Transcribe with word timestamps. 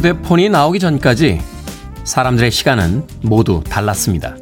휴대폰이 0.00 0.48
나오기 0.48 0.78
전까지 0.78 1.42
사람들의 2.04 2.50
시간은 2.50 3.06
모두 3.20 3.62
달랐습니다. 3.62 4.34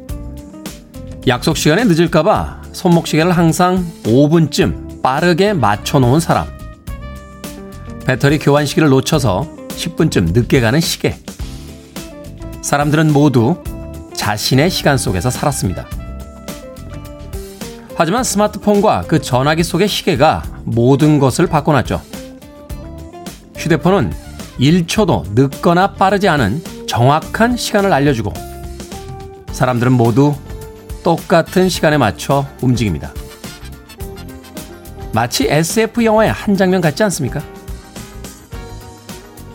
약속 1.27 1.57
시간에 1.57 1.83
늦을까봐 1.83 2.61
손목시계를 2.71 3.33
항상 3.33 3.85
5분쯤 4.03 5.01
빠르게 5.01 5.51
맞춰놓은 5.51 6.21
사람. 6.21 6.47
배터리 8.05 8.39
교환 8.39 8.65
시기를 8.65 8.87
놓쳐서 8.87 9.49
10분쯤 9.67 10.31
늦게 10.31 10.61
가는 10.61 10.79
시계. 10.79 11.17
사람들은 12.61 13.11
모두 13.11 13.61
자신의 14.13 14.69
시간 14.69 14.97
속에서 14.97 15.29
살았습니다. 15.29 15.87
하지만 17.95 18.23
스마트폰과 18.23 19.03
그 19.09 19.19
전화기 19.19 19.63
속의 19.63 19.89
시계가 19.89 20.41
모든 20.63 21.19
것을 21.19 21.47
바꿔놨죠. 21.47 22.01
휴대폰은 23.57 24.28
1초도 24.59 25.23
늦거나 25.33 25.93
빠르지 25.93 26.27
않은 26.27 26.61
정확한 26.87 27.55
시간을 27.55 27.93
알려주고 27.93 28.33
사람들은 29.51 29.93
모두 29.93 30.35
똑같은 31.03 31.69
시간에 31.69 31.97
맞춰 31.97 32.45
움직입니다. 32.61 33.13
마치 35.13 35.47
SF 35.47 36.03
영화의 36.03 36.31
한 36.31 36.55
장면 36.55 36.81
같지 36.81 37.03
않습니까? 37.03 37.41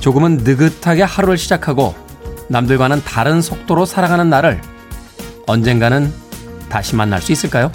조금은 0.00 0.38
느긋하게 0.38 1.02
하루를 1.02 1.38
시작하고 1.38 1.94
남들과는 2.48 3.02
다른 3.04 3.40
속도로 3.40 3.86
살아가는 3.86 4.28
나를 4.28 4.60
언젠가는 5.46 6.12
다시 6.68 6.96
만날 6.96 7.20
수 7.22 7.32
있을까요? 7.32 7.70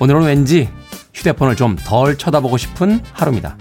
오늘은 0.00 0.22
왠지 0.22 0.68
휴대폰을 1.14 1.54
좀 1.56 1.76
덜 1.76 2.18
쳐다보고 2.18 2.56
싶은 2.56 3.00
하루입니다. 3.12 3.56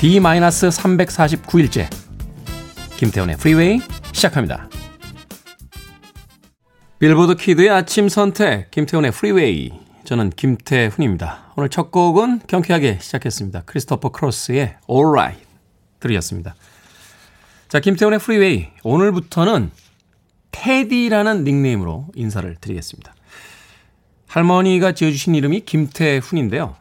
D-349일째 0.00 1.88
김태훈의 2.98 3.36
프리웨이 3.38 3.80
시작합니다. 4.12 4.68
빌보드 6.98 7.36
kid의 7.36 7.70
아침 7.70 8.10
선택 8.10 8.70
김태훈의 8.70 9.10
프리웨이 9.10 9.72
저는 10.04 10.30
김태훈입니다. 10.30 11.54
오늘 11.56 11.70
첫 11.70 11.90
곡은 11.90 12.42
경쾌하게 12.46 12.98
시작했습니다. 13.00 13.62
크리스토퍼 13.64 14.10
크로스의 14.10 14.76
Alright 14.88 15.42
들으셨습니다. 16.00 16.54
자 17.68 17.80
김태훈의 17.80 18.18
프리웨이 18.18 18.68
오늘부터는 18.82 19.70
테디라는 20.50 21.44
닉네임으로 21.44 22.08
인사를 22.14 22.54
드리겠습니다. 22.60 23.14
할머니가 24.26 24.92
지어주신 24.92 25.34
이름이 25.34 25.60
김태훈인데요. 25.60 26.76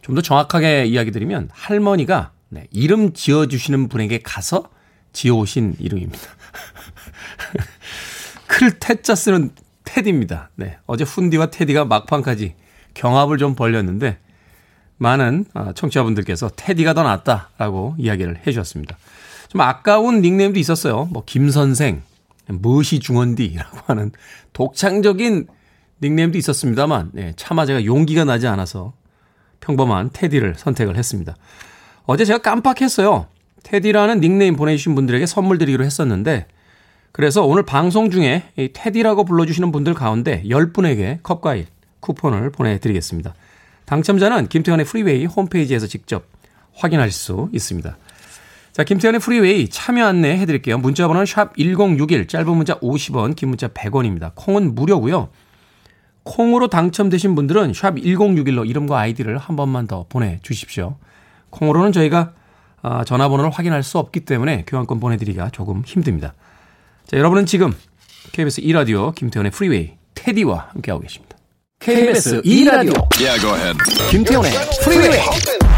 네. 0.00 0.02
좀더 0.02 0.22
정확하게 0.22 0.86
이야기 0.86 1.10
드리면 1.10 1.50
할머니가 1.52 2.32
네, 2.48 2.66
이름 2.70 3.12
지어주시는 3.12 3.88
분에게 3.88 4.20
가서 4.22 4.68
지어오신 5.12 5.76
이름입니다. 5.78 6.20
클 8.46 8.78
태자 8.78 9.14
쓰는 9.14 9.50
테디입니다. 9.84 10.50
네. 10.56 10.78
어제 10.86 11.04
훈디와 11.04 11.50
테디가 11.50 11.84
막판까지 11.84 12.54
경합을 12.94 13.38
좀 13.38 13.54
벌렸는데 13.54 14.18
많은 14.98 15.46
아, 15.54 15.72
청취자분들께서 15.72 16.50
테디가 16.56 16.94
더 16.94 17.02
낫다라고 17.02 17.94
이야기를 17.98 18.38
해 18.38 18.44
주셨습니다. 18.44 18.98
좀 19.48 19.60
아까운 19.62 20.20
닉네임도 20.20 20.58
있었어요. 20.58 21.06
뭐 21.06 21.24
김선생, 21.24 22.02
무시 22.48 23.00
중원디라고 23.00 23.78
하는 23.86 24.12
독창적인 24.52 25.48
닉네임도 26.02 26.38
있었습니다만 26.38 27.10
네, 27.12 27.32
차마 27.36 27.66
제가 27.66 27.84
용기가 27.84 28.24
나지 28.24 28.46
않아서 28.46 28.94
평범한 29.60 30.10
테디를 30.12 30.54
선택을 30.56 30.96
했습니다. 30.96 31.36
어제 32.06 32.24
제가 32.24 32.38
깜빡했어요. 32.38 33.26
테디라는 33.62 34.20
닉네임 34.20 34.56
보내주신 34.56 34.94
분들에게 34.94 35.26
선물 35.26 35.58
드리기로 35.58 35.84
했었는데 35.84 36.46
그래서 37.12 37.44
오늘 37.44 37.64
방송 37.64 38.10
중에 38.10 38.44
이 38.56 38.70
테디라고 38.72 39.24
불러주시는 39.24 39.72
분들 39.72 39.94
가운데 39.94 40.42
10분에게 40.46 41.22
컵과일 41.22 41.66
쿠폰을 42.00 42.50
보내드리겠습니다. 42.50 43.34
당첨자는 43.84 44.48
김태훈의 44.48 44.86
프리웨이 44.86 45.26
홈페이지에서 45.26 45.86
직접 45.86 46.24
확인하실 46.74 47.12
수 47.12 47.48
있습니다. 47.52 47.96
자, 48.72 48.84
김태훈의 48.84 49.20
프리웨이 49.20 49.68
참여 49.68 50.06
안내 50.06 50.38
해드릴게요. 50.38 50.78
문자 50.78 51.08
번호는 51.08 51.26
샵 51.26 51.56
1061, 51.56 52.28
짧은 52.28 52.56
문자 52.56 52.78
50원, 52.78 53.34
긴 53.34 53.48
문자 53.48 53.68
100원입니다. 53.68 54.32
콩은 54.36 54.74
무료고요. 54.74 55.28
콩으로 56.22 56.68
당첨되신 56.68 57.34
분들은 57.34 57.72
샵 57.72 57.96
1061로 57.96 58.68
이름과 58.68 58.98
아이디를 58.98 59.38
한 59.38 59.56
번만 59.56 59.86
더 59.86 60.06
보내주십시오. 60.08 60.96
콩으로는 61.50 61.92
저희가 61.92 62.32
아, 62.82 63.04
전화번호를 63.04 63.50
확인할 63.50 63.82
수 63.82 63.98
없기 63.98 64.20
때문에 64.20 64.64
교환권 64.66 65.00
보내드리기가 65.00 65.50
조금 65.50 65.82
힘듭니다. 65.84 66.34
자, 67.06 67.16
여러분은 67.16 67.46
지금 67.46 67.74
KBS 68.32 68.62
2라디오 68.62 69.14
김태훈의 69.14 69.52
프리웨이 69.52 69.94
테디와 70.14 70.70
함께하고 70.72 71.02
계십니다. 71.02 71.36
KBS 71.80 72.42
2라디오 72.42 72.94
yeah, 73.18 73.74
김태현의 74.10 74.52
프리웨이 74.84 75.69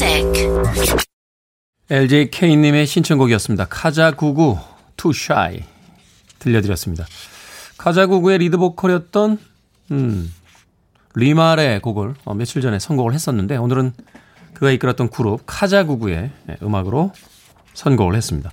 music. 0.00 0.96
LJK님의 1.90 2.86
신청곡이었습니다. 2.86 3.66
카자구구 3.66 4.58
Too 4.96 5.12
Shy 5.14 5.64
들려드렸습니다. 6.38 7.06
카자구구의 7.76 8.38
리드 8.38 8.56
보컬이었던 8.56 9.38
음, 9.90 10.34
리말의 11.14 11.80
곡을 11.80 12.14
어, 12.24 12.34
며칠 12.34 12.62
전에 12.62 12.78
선곡을 12.78 13.12
했었는데 13.12 13.56
오늘은 13.56 13.92
그가 14.54 14.70
이끌었던 14.70 15.10
그룹 15.10 15.42
카자구구의 15.46 16.30
예, 16.48 16.56
음악으로 16.62 17.12
선곡을 17.74 18.14
했습니다. 18.14 18.50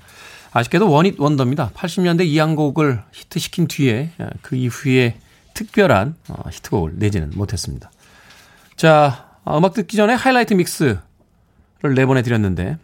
아쉽게도 0.51 0.89
one-hit 0.89 1.19
wonder입니다. 1.19 1.71
80년대 1.73 2.25
이한 2.25 2.55
곡을 2.55 3.03
히트시킨 3.13 3.67
뒤에 3.67 4.11
예, 4.19 4.29
그 4.41 4.55
이후에 4.55 5.17
특별한 5.53 6.15
어, 6.29 6.43
히트곡을 6.51 6.93
내지는 6.95 7.31
못했습니다. 7.35 7.91
자, 8.75 9.27
아, 9.45 9.57
음악 9.57 9.73
듣기 9.73 9.95
전에 9.95 10.13
하이라이트 10.13 10.53
mix 10.55 10.97
를 11.81 11.93
내보내 11.93 12.23
드렸는데 12.23 12.77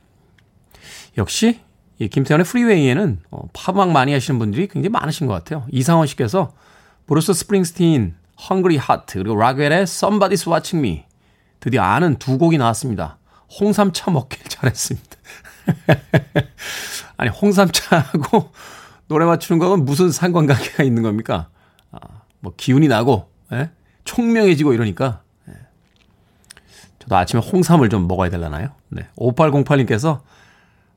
역시 1.18 1.62
이 2.00 2.08
김태훈의 2.08 2.46
프리웨이에는 2.46 3.22
어, 3.32 3.48
팝음악 3.54 3.92
많이 3.92 4.14
하시는 4.14 4.38
분들이 4.38 4.68
굉장히 4.68 4.90
많으신 4.90 5.26
것 5.26 5.34
같아요. 5.34 5.66
이상원 5.72 6.06
씨께서 6.08 6.54
브루스 7.08 7.34
스프링스틴, 7.34 8.16
Hungry 8.40 8.76
Heart 8.76 9.14
그리고 9.14 9.36
락웰의 9.36 9.84
Somebody's 9.84 10.48
Watching 10.52 10.88
Me 10.88 11.06
드디어 11.60 11.82
아는 11.82 12.18
두 12.18 12.38
곡이 12.38 12.58
나왔습니다. 12.58 13.18
홍삼차 13.60 14.12
먹길 14.12 14.44
잘했습니다. 14.48 15.18
아니 17.18 17.30
홍삼차하고 17.30 18.52
노래 19.08 19.26
맞추는 19.26 19.60
거는 19.60 19.86
무슨 19.86 20.12
상관관계가 20.12 20.84
있는 20.84 21.04
겁니까? 21.04 21.50
아, 21.92 22.00
뭐 22.40 22.54
기운이 22.56 22.88
나고 22.88 23.30
예? 23.54 23.72
총명해지고 24.04 24.74
이러니까 24.74 25.23
저도 27.04 27.18
아침에 27.18 27.42
홍삼을 27.42 27.90
좀 27.90 28.08
먹어야 28.08 28.30
되려나요? 28.30 28.70
네. 28.90 29.08
5808님께서 29.18 30.22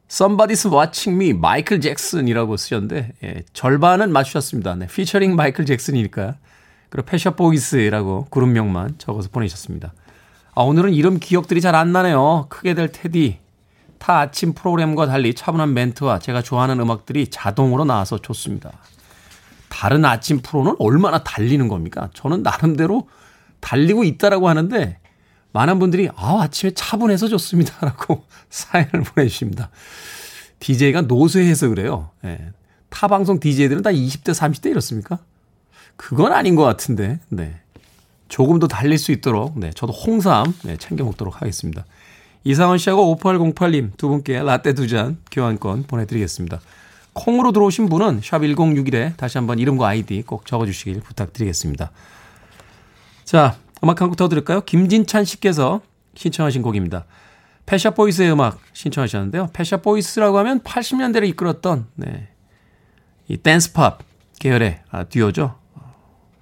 Somebody's 0.08 0.72
Watching 0.72 1.20
Me, 1.20 1.32
마이클 1.32 1.80
잭슨이라고 1.80 2.56
쓰셨는데, 2.56 3.12
예, 3.24 3.42
절반은 3.52 4.12
맞추셨습니다. 4.12 4.76
네. 4.76 4.86
피처링 4.86 5.34
마이클 5.34 5.66
잭슨이니까. 5.66 6.36
그리고 6.90 7.06
펫샵 7.06 7.34
보이스라고 7.34 8.26
그룹명만 8.30 8.98
적어서 8.98 9.28
보내셨습니다. 9.30 9.92
아, 10.54 10.62
오늘은 10.62 10.94
이름 10.94 11.18
기억들이 11.18 11.60
잘 11.60 11.74
안 11.74 11.90
나네요. 11.92 12.46
크게 12.48 12.74
될 12.74 12.92
테디. 12.92 13.38
타 13.98 14.20
아침 14.20 14.52
프로그램과 14.52 15.06
달리 15.06 15.34
차분한 15.34 15.74
멘트와 15.74 16.20
제가 16.20 16.42
좋아하는 16.42 16.78
음악들이 16.78 17.26
자동으로 17.28 17.84
나와서 17.84 18.18
좋습니다. 18.18 18.70
다른 19.68 20.04
아침 20.04 20.38
프로는 20.40 20.76
얼마나 20.78 21.24
달리는 21.24 21.66
겁니까? 21.66 22.10
저는 22.14 22.42
나름대로 22.44 23.08
달리고 23.60 24.04
있다라고 24.04 24.48
하는데 24.48 24.98
많은 25.56 25.78
분들이 25.78 26.10
아, 26.14 26.42
아침에 26.42 26.72
차분해서 26.72 27.28
좋습니다 27.28 27.74
라고 27.80 28.24
사연을 28.50 29.04
보내주십니다. 29.04 29.70
DJ가 30.60 31.02
노쇠해서 31.02 31.68
그래요. 31.70 32.10
예. 32.24 32.50
타방송 32.90 33.40
DJ들은 33.40 33.80
다 33.82 33.90
20대, 33.90 34.34
30대 34.34 34.70
이렇습니까? 34.70 35.18
그건 35.96 36.32
아닌 36.32 36.56
것 36.56 36.62
같은데, 36.62 37.20
네. 37.30 37.56
조금 38.28 38.58
더 38.58 38.66
달릴 38.66 38.98
수 38.98 39.12
있도록 39.12 39.58
네, 39.58 39.70
저도 39.74 39.92
홍삼 39.92 40.52
네, 40.64 40.76
챙겨 40.76 41.04
먹도록 41.04 41.40
하겠습니다. 41.40 41.86
이상원 42.44 42.76
씨하고 42.78 43.16
5808님 43.16 43.96
두 43.96 44.08
분께 44.08 44.42
라떼 44.42 44.74
두 44.74 44.88
잔 44.88 45.16
교환권 45.30 45.84
보내드리겠습니다. 45.84 46.60
콩으로 47.12 47.52
들어오신 47.52 47.88
분은 47.88 48.20
샵 48.22 48.40
1061에 48.40 49.16
다시 49.16 49.38
한번 49.38 49.58
이름과 49.58 49.86
아이디 49.86 50.22
꼭 50.22 50.44
적어주시길 50.44 51.00
부탁드리겠습니다. 51.00 51.92
자, 53.24 53.56
음악 53.84 54.00
한 54.00 54.08
곡 54.08 54.16
더 54.16 54.28
들을까요? 54.28 54.60
김진찬 54.62 55.24
씨께서 55.24 55.80
신청하신 56.14 56.62
곡입니다. 56.62 57.04
펫샵 57.66 57.97
보이스의 57.97 58.32
음악 58.32 58.58
신청하셨는데요. 58.72 59.48
펫샵 59.52 59.88
보이스라고 59.88 60.38
하면 60.38 60.60
80년대를 60.60 61.28
이끌었던 61.30 61.86
네, 61.96 62.28
이 63.28 63.36
댄스팝 63.36 63.98
계열의 64.38 64.82
아, 64.90 65.04
듀오죠. 65.04 65.58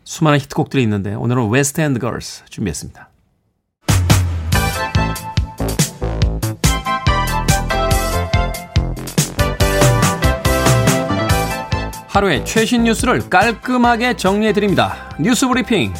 수많은 0.04 0.38
히트곡들이 0.40 0.82
있는데 0.82 1.14
오늘은 1.14 1.48
West 1.48 1.80
End 1.80 1.98
Girls 1.98 2.44
준비했습니다. 2.50 3.08
하루의 12.08 12.44
최신 12.44 12.84
뉴스를 12.84 13.28
깔끔하게 13.28 14.16
정리해 14.16 14.52
드립니다. 14.52 15.10
뉴스 15.20 15.48
브리핑 15.48 15.92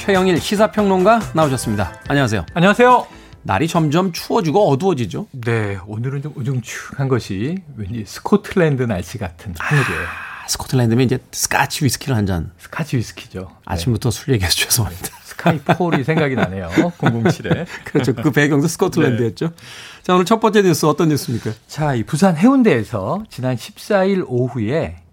최영일 0.00 0.40
시사평론가 0.40 1.20
나오셨습니다. 1.34 1.92
안녕하세요. 2.08 2.46
안녕하세요. 2.54 3.06
날이 3.42 3.68
점점 3.68 4.12
추워지고 4.12 4.70
어두워지죠. 4.70 5.26
네, 5.32 5.78
오늘은 5.86 6.22
좀 6.22 6.32
우중충한 6.36 7.06
것이 7.06 7.58
왠지 7.76 8.04
스코틀랜드 8.06 8.82
날씨 8.84 9.18
같은 9.18 9.54
하늘이에요. 9.58 10.00
아, 10.00 10.48
스코틀랜드면 10.48 11.04
이제 11.04 11.18
스카치 11.32 11.84
위스키를 11.84 12.16
한 12.16 12.24
잔. 12.24 12.50
스카치 12.58 12.96
위스키죠. 12.96 13.50
아침부터 13.66 14.10
네. 14.10 14.18
술 14.18 14.32
얘기해서 14.34 14.54
죄송합니다. 14.56 15.08
스카이폴이 15.24 16.02
생각이 16.04 16.34
나네요. 16.34 16.68
007에. 16.98 17.66
그렇죠. 17.84 18.14
그 18.14 18.30
배경도 18.30 18.68
스코틀랜드였죠. 18.68 19.48
네. 19.48 19.54
자, 20.02 20.14
오늘 20.14 20.24
첫 20.24 20.40
번째 20.40 20.62
뉴스 20.62 20.86
어떤 20.86 21.10
뉴스입니까? 21.10 21.52
자, 21.68 21.94
이 21.94 22.04
부산 22.04 22.38
해운대에서 22.38 23.24
지난 23.28 23.54
14일 23.54 24.24
오후에 24.26 24.96
이 24.96 25.09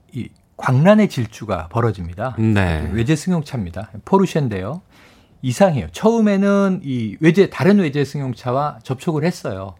광란의 0.58 1.10
질주가 1.10 1.68
벌어집니다. 1.70 2.36
네. 2.40 2.90
외제 2.94 3.16
승용차입니다. 3.16 3.92
포르쉐인데요. 4.06 4.82
이상해요. 5.44 5.88
처음에는 5.92 6.82
이 6.84 7.16
외제 7.20 7.50
다른 7.50 7.78
외제 7.80 8.04
승용차와 8.04 8.80
접촉을 8.84 9.24
했어요. 9.24 9.76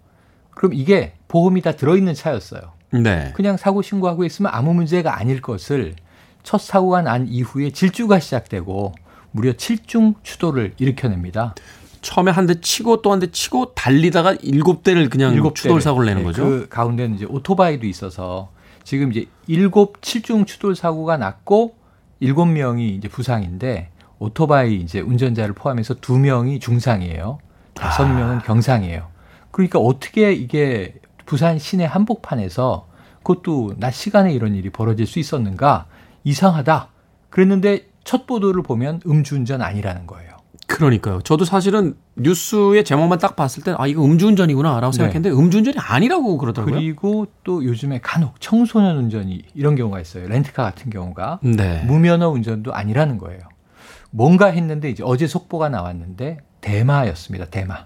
그럼 0.52 0.74
이게 0.74 1.14
보험이 1.28 1.62
다 1.62 1.72
들어있는 1.72 2.14
차였어요. 2.14 2.62
네. 2.92 3.34
그냥 3.36 3.58
사고 3.58 3.82
신고하고 3.82 4.24
있으면 4.24 4.52
아무 4.54 4.74
문제가 4.74 5.20
아닐 5.20 5.42
것을 5.42 5.96
첫 6.44 6.62
사고가 6.62 7.02
난 7.02 7.28
이후에 7.28 7.72
질주가 7.72 8.20
시작되고 8.20 8.94
무려 9.32 9.52
7중 9.54 10.16
추돌을 10.24 10.74
일으켜냅니다. 10.78 11.56
처음에 12.02 12.32
한 12.32 12.46
대 12.48 12.62
치고 12.62 13.02
또 13.02 13.12
한 13.12 13.20
대 13.20 13.28
치고 13.32 13.74
달리다가 13.74 14.36
일곱 14.42 14.84
대를 14.84 15.10
그냥 15.10 15.34
일곱 15.34 15.56
추돌 15.56 15.82
사고를 15.82 16.06
내는 16.06 16.22
네, 16.22 16.26
거죠. 16.28 16.44
그 16.44 16.68
가운데는 16.70 17.16
이제 17.16 17.26
오토바이도 17.26 17.86
있어서 17.88 18.50
지금 18.88 19.12
이제 19.12 19.26
일곱 19.48 20.00
7중 20.00 20.48
추돌 20.48 20.74
사고가 20.74 21.18
났고 21.18 21.76
일곱 22.22 22.46
명이 22.46 22.96
이제 22.96 23.10
부상인데 23.10 23.90
오토바이 24.18 24.78
이제 24.78 25.02
운전자를 25.02 25.56
포함해서 25.56 25.96
두 25.96 26.18
명이 26.18 26.62
중상이에요. 26.62 27.40
다섯 27.74 28.06
아. 28.06 28.14
명은 28.14 28.40
경상이에요. 28.44 29.10
그러니까 29.52 29.80
어떻게 29.80 30.32
이게 30.32 30.96
부산 31.26 31.60
시내 31.60 31.84
한복판에서 31.84 32.88
그것도 33.24 33.74
낮 33.76 33.92
시간에 33.92 34.32
이런 34.32 34.56
일이 34.56 34.70
벌어질 34.70 35.06
수 35.06 35.20
있었는가 35.20 35.88
이상하다. 36.24 36.88
그랬는데 37.30 37.90
첫 38.06 38.26
보도를 38.26 38.64
보면 38.64 39.02
음주운전 39.06 39.62
아니라는 39.62 40.08
거예요. 40.08 40.27
그러니까요. 40.68 41.22
저도 41.22 41.46
사실은 41.46 41.96
뉴스의 42.18 42.84
제목만 42.84 43.20
딱 43.20 43.36
봤을 43.36 43.64
때, 43.64 43.74
아, 43.78 43.88
이거 43.88 44.04
음주운전이구나라고 44.04 44.92
네. 44.92 44.98
생각했는데, 44.98 45.30
네. 45.30 45.36
음주운전이 45.36 45.78
아니라고 45.80 46.38
그러더라고요. 46.38 46.76
그리고 46.76 47.26
또 47.44 47.64
요즘에 47.64 48.00
간혹 48.04 48.40
청소년 48.42 48.98
운전이 48.98 49.44
이런 49.56 49.76
경우가 49.76 50.00
있어요. 50.02 50.28
렌트카 50.28 50.64
같은 50.64 50.92
경우가. 50.92 51.40
네. 51.42 51.84
무면허 51.86 52.30
운전도 52.30 52.74
아니라는 52.74 53.18
거예요. 53.18 53.40
뭔가 54.12 54.48
했는데, 54.48 54.90
이제 54.90 55.04
어제 55.06 55.26
속보가 55.26 55.70
나왔는데, 55.70 56.40
대마였습니다. 56.60 57.46
대마. 57.46 57.86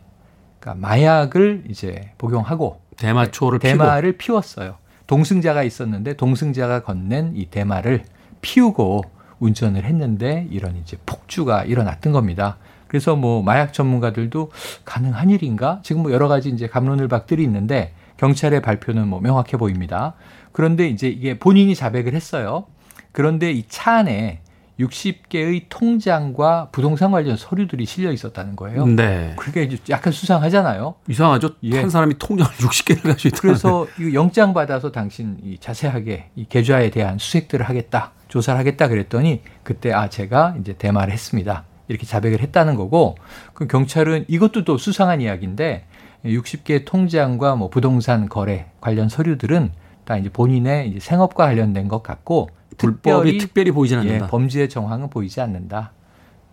그러니까 0.59 0.87
마약을 0.87 1.65
이제 1.69 2.11
복용하고. 2.17 2.81
대마초를 2.97 3.59
대마를. 3.59 4.17
피웠어요. 4.17 4.77
동승자가 5.05 5.63
있었는데, 5.63 6.15
동승자가 6.15 6.81
건넨 6.81 7.33
이 7.35 7.45
대마를 7.45 8.05
피우고, 8.41 9.03
운전을 9.41 9.83
했는데 9.83 10.47
이런 10.49 10.77
이제 10.77 10.95
폭주가 11.05 11.63
일어났던 11.65 12.13
겁니다. 12.13 12.57
그래서 12.87 13.15
뭐 13.17 13.41
마약 13.43 13.73
전문가들도 13.73 14.51
가능한 14.85 15.29
일인가? 15.29 15.79
지금 15.83 16.03
뭐 16.03 16.11
여러 16.13 16.27
가지 16.29 16.49
이제 16.49 16.67
감론을 16.67 17.07
박들이 17.09 17.43
있는데 17.43 17.93
경찰의 18.17 18.61
발표는 18.61 19.07
뭐 19.07 19.19
명확해 19.19 19.57
보입니다. 19.57 20.13
그런데 20.51 20.87
이제 20.87 21.07
이게 21.09 21.37
본인이 21.39 21.75
자백을 21.75 22.13
했어요. 22.13 22.65
그런데 23.11 23.51
이 23.51 23.63
차 23.67 23.95
안에 23.97 24.39
60개의 24.79 25.65
통장과 25.69 26.69
부동산 26.71 27.11
관련 27.11 27.37
서류들이 27.37 27.85
실려 27.85 28.11
있었다는 28.11 28.55
거예요. 28.55 28.85
네. 28.87 29.33
그게 29.37 29.63
이제 29.63 29.77
약간 29.89 30.11
수상하잖아요. 30.11 30.95
이상하죠. 31.07 31.51
예. 31.63 31.79
한 31.79 31.89
사람이 31.89 32.15
통장을 32.17 32.51
60개를 32.57 33.03
가지고 33.03 33.27
있다. 33.29 33.37
그래서 33.41 33.87
이 33.99 34.13
영장 34.13 34.53
받아서 34.53 34.91
당신 34.91 35.37
이 35.43 35.57
자세하게 35.59 36.29
이 36.35 36.45
계좌에 36.49 36.89
대한 36.89 37.17
수색들을 37.19 37.67
하겠다. 37.67 38.11
조사를 38.31 38.57
하겠다 38.57 38.87
그랬더니 38.87 39.41
그때 39.61 39.91
아 39.91 40.09
제가 40.09 40.55
이제 40.59 40.73
대마를 40.73 41.13
했습니다. 41.13 41.65
이렇게 41.89 42.05
자백을 42.05 42.39
했다는 42.39 42.75
거고 42.75 43.17
그 43.53 43.67
경찰은 43.67 44.25
이것도 44.29 44.63
또 44.63 44.77
수상한 44.77 45.19
이야기인데 45.19 45.85
60개 46.23 46.85
통장과 46.85 47.57
뭐 47.57 47.69
부동산 47.69 48.29
거래 48.29 48.67
관련 48.79 49.09
서류들은 49.09 49.71
다 50.05 50.17
이제 50.17 50.29
본인의 50.29 50.89
이제 50.89 50.99
생업과 50.99 51.45
관련된 51.45 51.89
것 51.89 52.01
같고 52.01 52.49
불법이 52.77 53.37
특별히 53.37 53.71
보이지 53.71 53.95
않는다. 53.95 54.25
예, 54.25 54.29
범죄의 54.29 54.69
정황은 54.69 55.09
보이지 55.09 55.41
않는다. 55.41 55.91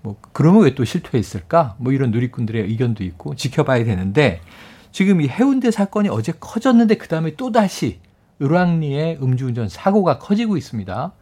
뭐 0.03 0.17
그러면 0.33 0.65
왜 0.65 0.75
또 0.75 0.85
실토했을까? 0.85 1.77
뭐 1.79 1.93
이런 1.93 2.11
누리꾼들의 2.11 2.61
의견도 2.63 3.05
있고 3.05 3.37
지켜봐야 3.37 3.85
되는데 3.85 4.41
지금 4.91 5.21
이 5.21 5.29
해운대 5.29 5.71
사건이 5.71 6.09
어제 6.09 6.33
커졌는데 6.41 6.97
그 6.97 7.07
다음에 7.07 7.37
또 7.37 7.53
다시 7.53 8.01
을왕리의 8.43 9.19
음주운전 9.23 9.69
사고가 9.69 10.19
커지고 10.19 10.57
있습니다. 10.57 11.13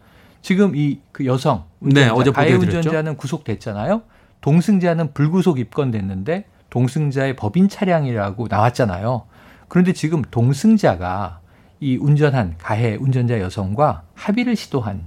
지금 0.47 0.77
이 0.77 1.01
그 1.11 1.27
여성 1.27 1.65
운전자, 1.81 2.07
네, 2.09 2.13
어제 2.15 2.31
가해 2.31 2.53
운전자는 2.53 3.17
구속됐잖아요. 3.17 4.03
동승자는 4.43 5.13
불구속 5.13 5.59
입건됐는데 5.59 6.45
동승자의 6.71 7.35
법인 7.35 7.69
차량이라고 7.69 8.47
나왔잖아요. 8.49 9.25
그런데 9.67 9.93
지금 9.93 10.23
동승자가 10.31 11.41
이 11.81 11.97
운전한 11.97 12.55
가해 12.59 12.95
운전자 12.95 13.41
여성과 13.41 14.03
합의를 14.15 14.55
시도한 14.55 15.05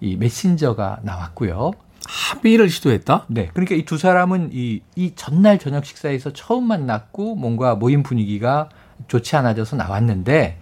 이 0.00 0.14
메신저가 0.14 1.00
나왔고요. 1.02 1.72
합의를 2.06 2.68
시도했다? 2.70 3.24
네. 3.26 3.48
그러니까 3.54 3.74
이 3.74 3.84
두 3.84 3.98
사람은 3.98 4.50
이, 4.52 4.82
이 4.94 5.12
전날 5.16 5.58
저녁 5.58 5.84
식사에서 5.84 6.32
처음 6.32 6.68
만났고 6.68 7.34
뭔가 7.34 7.74
모임 7.74 8.04
분위기가 8.04 8.68
좋지 9.08 9.34
않아져서 9.34 9.74
나왔는데 9.74 10.58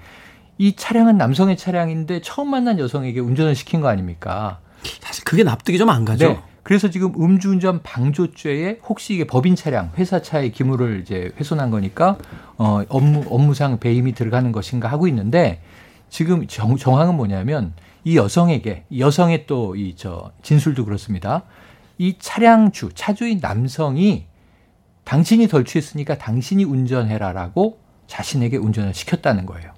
이 0.59 0.77
차량은 0.77 1.19
남성의 1.19 1.57
차량인데 1.57 2.21
처음 2.23 2.51
만난 2.51 2.79
여성에게 2.79 3.21
운전을 3.21 3.55
시킨 3.55 3.81
거 3.81 3.89
아닙니까? 3.89 4.61
사실 5.01 5.25
그게 5.25 5.43
납득이 5.43 5.79
좀 5.79 5.91
안 5.91 6.05
가죠. 6.05 6.29
네. 6.29 6.41
그래서 6.63 6.89
지금 6.89 7.13
음주운전 7.21 7.83
방조죄에 7.83 8.79
혹시 8.89 9.15
이게 9.15 9.27
법인 9.27 9.55
차량 9.55 9.91
회사 9.99 10.23
차의 10.23 10.53
기물을 10.53 11.01
이제 11.03 11.31
훼손한 11.39 11.71
거니까 11.71 12.17
어 12.57 12.83
업무 12.89 13.23
업무상 13.29 13.79
배임이 13.81 14.15
들어가는 14.15 14.51
것인가 14.53 14.89
하고 14.89 15.07
있는데 15.09 15.61
지금 16.09 16.47
정, 16.47 16.77
정황은 16.77 17.17
뭐냐면 17.17 17.75
이 18.05 18.17
여성에게 18.17 18.85
이 18.89 19.01
여성의 19.01 19.47
또 19.47 19.75
이 19.77 19.95
저 19.97 20.31
진술도 20.43 20.85
그렇습니다. 20.87 21.43
이 21.99 22.17
차량주 22.19 22.91
차주인 22.95 23.41
남성이 23.43 24.27
당신이 25.05 25.49
덜 25.49 25.65
취했으니까 25.67 26.17
당신이 26.17 26.65
운전해라라고 26.65 27.79
자신에게 28.07 28.57
운전을 28.57 28.95
시켰다는 28.95 29.45
거예요. 29.45 29.74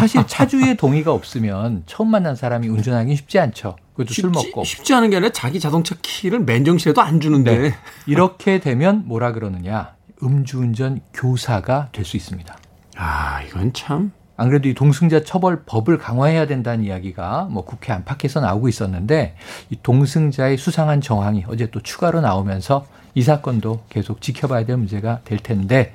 사실 0.00 0.26
차주의 0.26 0.76
동의가 0.76 1.12
없으면 1.12 1.82
처음 1.86 2.10
만난 2.10 2.36
사람이 2.36 2.68
운전하기 2.68 3.14
쉽지 3.16 3.38
않죠. 3.38 3.76
그것도 3.92 4.08
쉽지, 4.08 4.20
술 4.22 4.30
먹고. 4.30 4.64
쉽지 4.64 4.94
않은 4.94 5.10
게 5.10 5.16
아니라 5.16 5.32
자기 5.32 5.58
자동차 5.60 5.94
키를 6.02 6.40
맨정신에도 6.40 7.00
안 7.00 7.20
주는데. 7.20 7.58
네. 7.58 7.74
이렇게 8.06 8.60
되면 8.60 9.02
뭐라 9.06 9.32
그러느냐. 9.32 9.94
음주운전 10.22 11.00
교사가 11.14 11.88
될 11.92 12.04
수 12.04 12.16
있습니다. 12.16 12.56
아, 12.96 13.42
이건 13.42 13.72
참. 13.72 14.12
안 14.36 14.48
그래도 14.48 14.68
이 14.68 14.74
동승자 14.74 15.24
처벌 15.24 15.64
법을 15.64 15.98
강화해야 15.98 16.46
된다는 16.46 16.84
이야기가 16.84 17.48
뭐 17.50 17.64
국회 17.64 17.92
안팎에서 17.92 18.40
나오고 18.40 18.68
있었는데 18.68 19.34
이 19.70 19.76
동승자의 19.82 20.56
수상한 20.58 21.00
정황이 21.00 21.44
어제 21.48 21.70
또 21.72 21.80
추가로 21.80 22.20
나오면서 22.20 22.86
이 23.16 23.22
사건도 23.22 23.82
계속 23.88 24.20
지켜봐야 24.20 24.64
될 24.64 24.76
문제가 24.76 25.20
될 25.24 25.38
텐데 25.38 25.92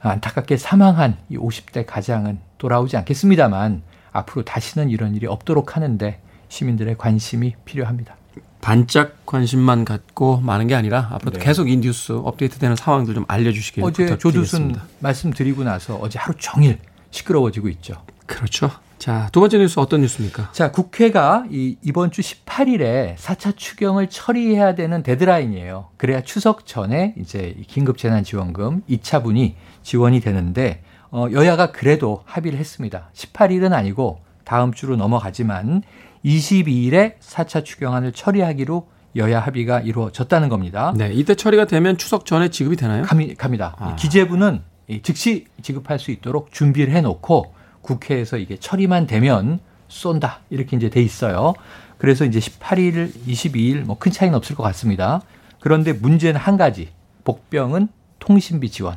안타깝게 0.00 0.56
사망한 0.56 1.18
이 1.28 1.36
50대 1.36 1.84
가장은 1.86 2.38
돌아오지 2.62 2.96
않겠습니다만 2.96 3.82
앞으로 4.12 4.44
다시는 4.44 4.88
이런 4.88 5.16
일이 5.16 5.26
없도록 5.26 5.74
하는데 5.74 6.20
시민들의 6.48 6.96
관심이 6.96 7.56
필요합니다. 7.64 8.16
반짝 8.60 9.26
관심만 9.26 9.84
갖고 9.84 10.36
마는 10.40 10.68
게 10.68 10.76
아니라 10.76 11.08
앞으로 11.10 11.32
네. 11.32 11.44
계속 11.44 11.68
이 11.68 11.76
뉴스 11.78 12.12
업데이트되는 12.12 12.76
상황들 12.76 13.14
좀 13.14 13.24
알려주시길 13.26 13.82
어제 13.82 14.04
부탁드리겠습니다. 14.04 14.80
조두순 14.80 14.88
말씀드리고 15.00 15.64
나서 15.64 15.96
어제 15.96 16.20
하루 16.20 16.36
종일 16.38 16.78
시끄러워지고 17.10 17.68
있죠. 17.70 17.94
그렇죠. 18.26 18.70
자, 18.98 19.28
두 19.32 19.40
번째 19.40 19.58
뉴스 19.58 19.80
어떤 19.80 20.02
뉴스입니까? 20.02 20.50
자, 20.52 20.70
국회가 20.70 21.44
이, 21.50 21.76
이번 21.82 22.12
주 22.12 22.20
18일에 22.20 23.16
4차 23.16 23.56
추경을 23.56 24.08
처리해야 24.08 24.76
되는 24.76 25.02
데드라인이에요. 25.02 25.88
그래야 25.96 26.20
추석 26.20 26.66
전에 26.66 27.16
이제 27.18 27.56
긴급재난지원금 27.66 28.82
2차분이 28.88 29.54
지원이 29.82 30.20
되는데, 30.20 30.84
어, 31.12 31.26
여야가 31.30 31.72
그래도 31.72 32.22
합의를 32.24 32.58
했습니다. 32.58 33.10
18일은 33.14 33.72
아니고 33.72 34.20
다음 34.44 34.72
주로 34.72 34.96
넘어가지만 34.96 35.82
22일에 36.24 37.18
4차 37.20 37.64
추경안을 37.64 38.12
처리하기로 38.12 38.88
여야 39.16 39.40
합의가 39.40 39.80
이루어졌다는 39.80 40.48
겁니다. 40.48 40.94
네, 40.96 41.10
이때 41.12 41.34
처리가 41.34 41.66
되면 41.66 41.98
추석 41.98 42.24
전에 42.24 42.48
지급이 42.48 42.76
되나요? 42.76 43.02
갑니, 43.04 43.34
갑니다. 43.36 43.76
아. 43.78 43.94
기재부는 43.96 44.62
즉시 45.02 45.46
지급할 45.62 45.98
수 45.98 46.10
있도록 46.10 46.50
준비를 46.50 46.94
해놓고 46.94 47.54
국회에서 47.82 48.38
이게 48.38 48.56
처리만 48.56 49.06
되면 49.06 49.60
쏜다 49.88 50.40
이렇게 50.48 50.76
이제 50.76 50.88
돼 50.88 51.02
있어요. 51.02 51.52
그래서 51.98 52.24
이제 52.24 52.38
18일, 52.40 53.12
22일 53.26 53.84
뭐 53.84 53.96
큰 53.98 54.10
차이는 54.10 54.34
없을 54.36 54.56
것 54.56 54.62
같습니다. 54.62 55.20
그런데 55.60 55.92
문제는 55.92 56.40
한 56.40 56.56
가지 56.56 56.88
복병은 57.24 57.88
통신비 58.18 58.70
지원. 58.70 58.96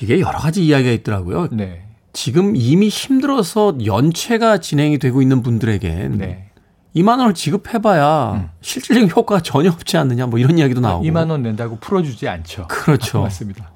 이게 0.00 0.20
여러 0.20 0.38
가지 0.38 0.64
이야기가 0.64 0.90
있더라고요. 0.92 1.48
네. 1.52 1.84
지금 2.12 2.54
이미 2.56 2.88
힘들어서 2.88 3.74
연체가 3.84 4.58
진행이 4.58 4.98
되고 4.98 5.22
있는 5.22 5.42
분들에겐 5.42 6.18
네. 6.18 6.50
2만 6.94 7.18
원을 7.20 7.32
지급해봐야 7.34 8.32
음. 8.34 8.50
실질적인 8.60 9.10
효과가 9.10 9.40
전혀 9.42 9.70
없지 9.70 9.96
않느냐 9.96 10.26
뭐 10.26 10.38
이런 10.38 10.58
이야기도 10.58 10.80
나오고 10.80 11.04
2만 11.06 11.30
원 11.30 11.42
낸다고 11.42 11.78
풀어주지 11.78 12.28
않죠. 12.28 12.66
그렇죠. 12.68 13.22
맞습니다. 13.22 13.70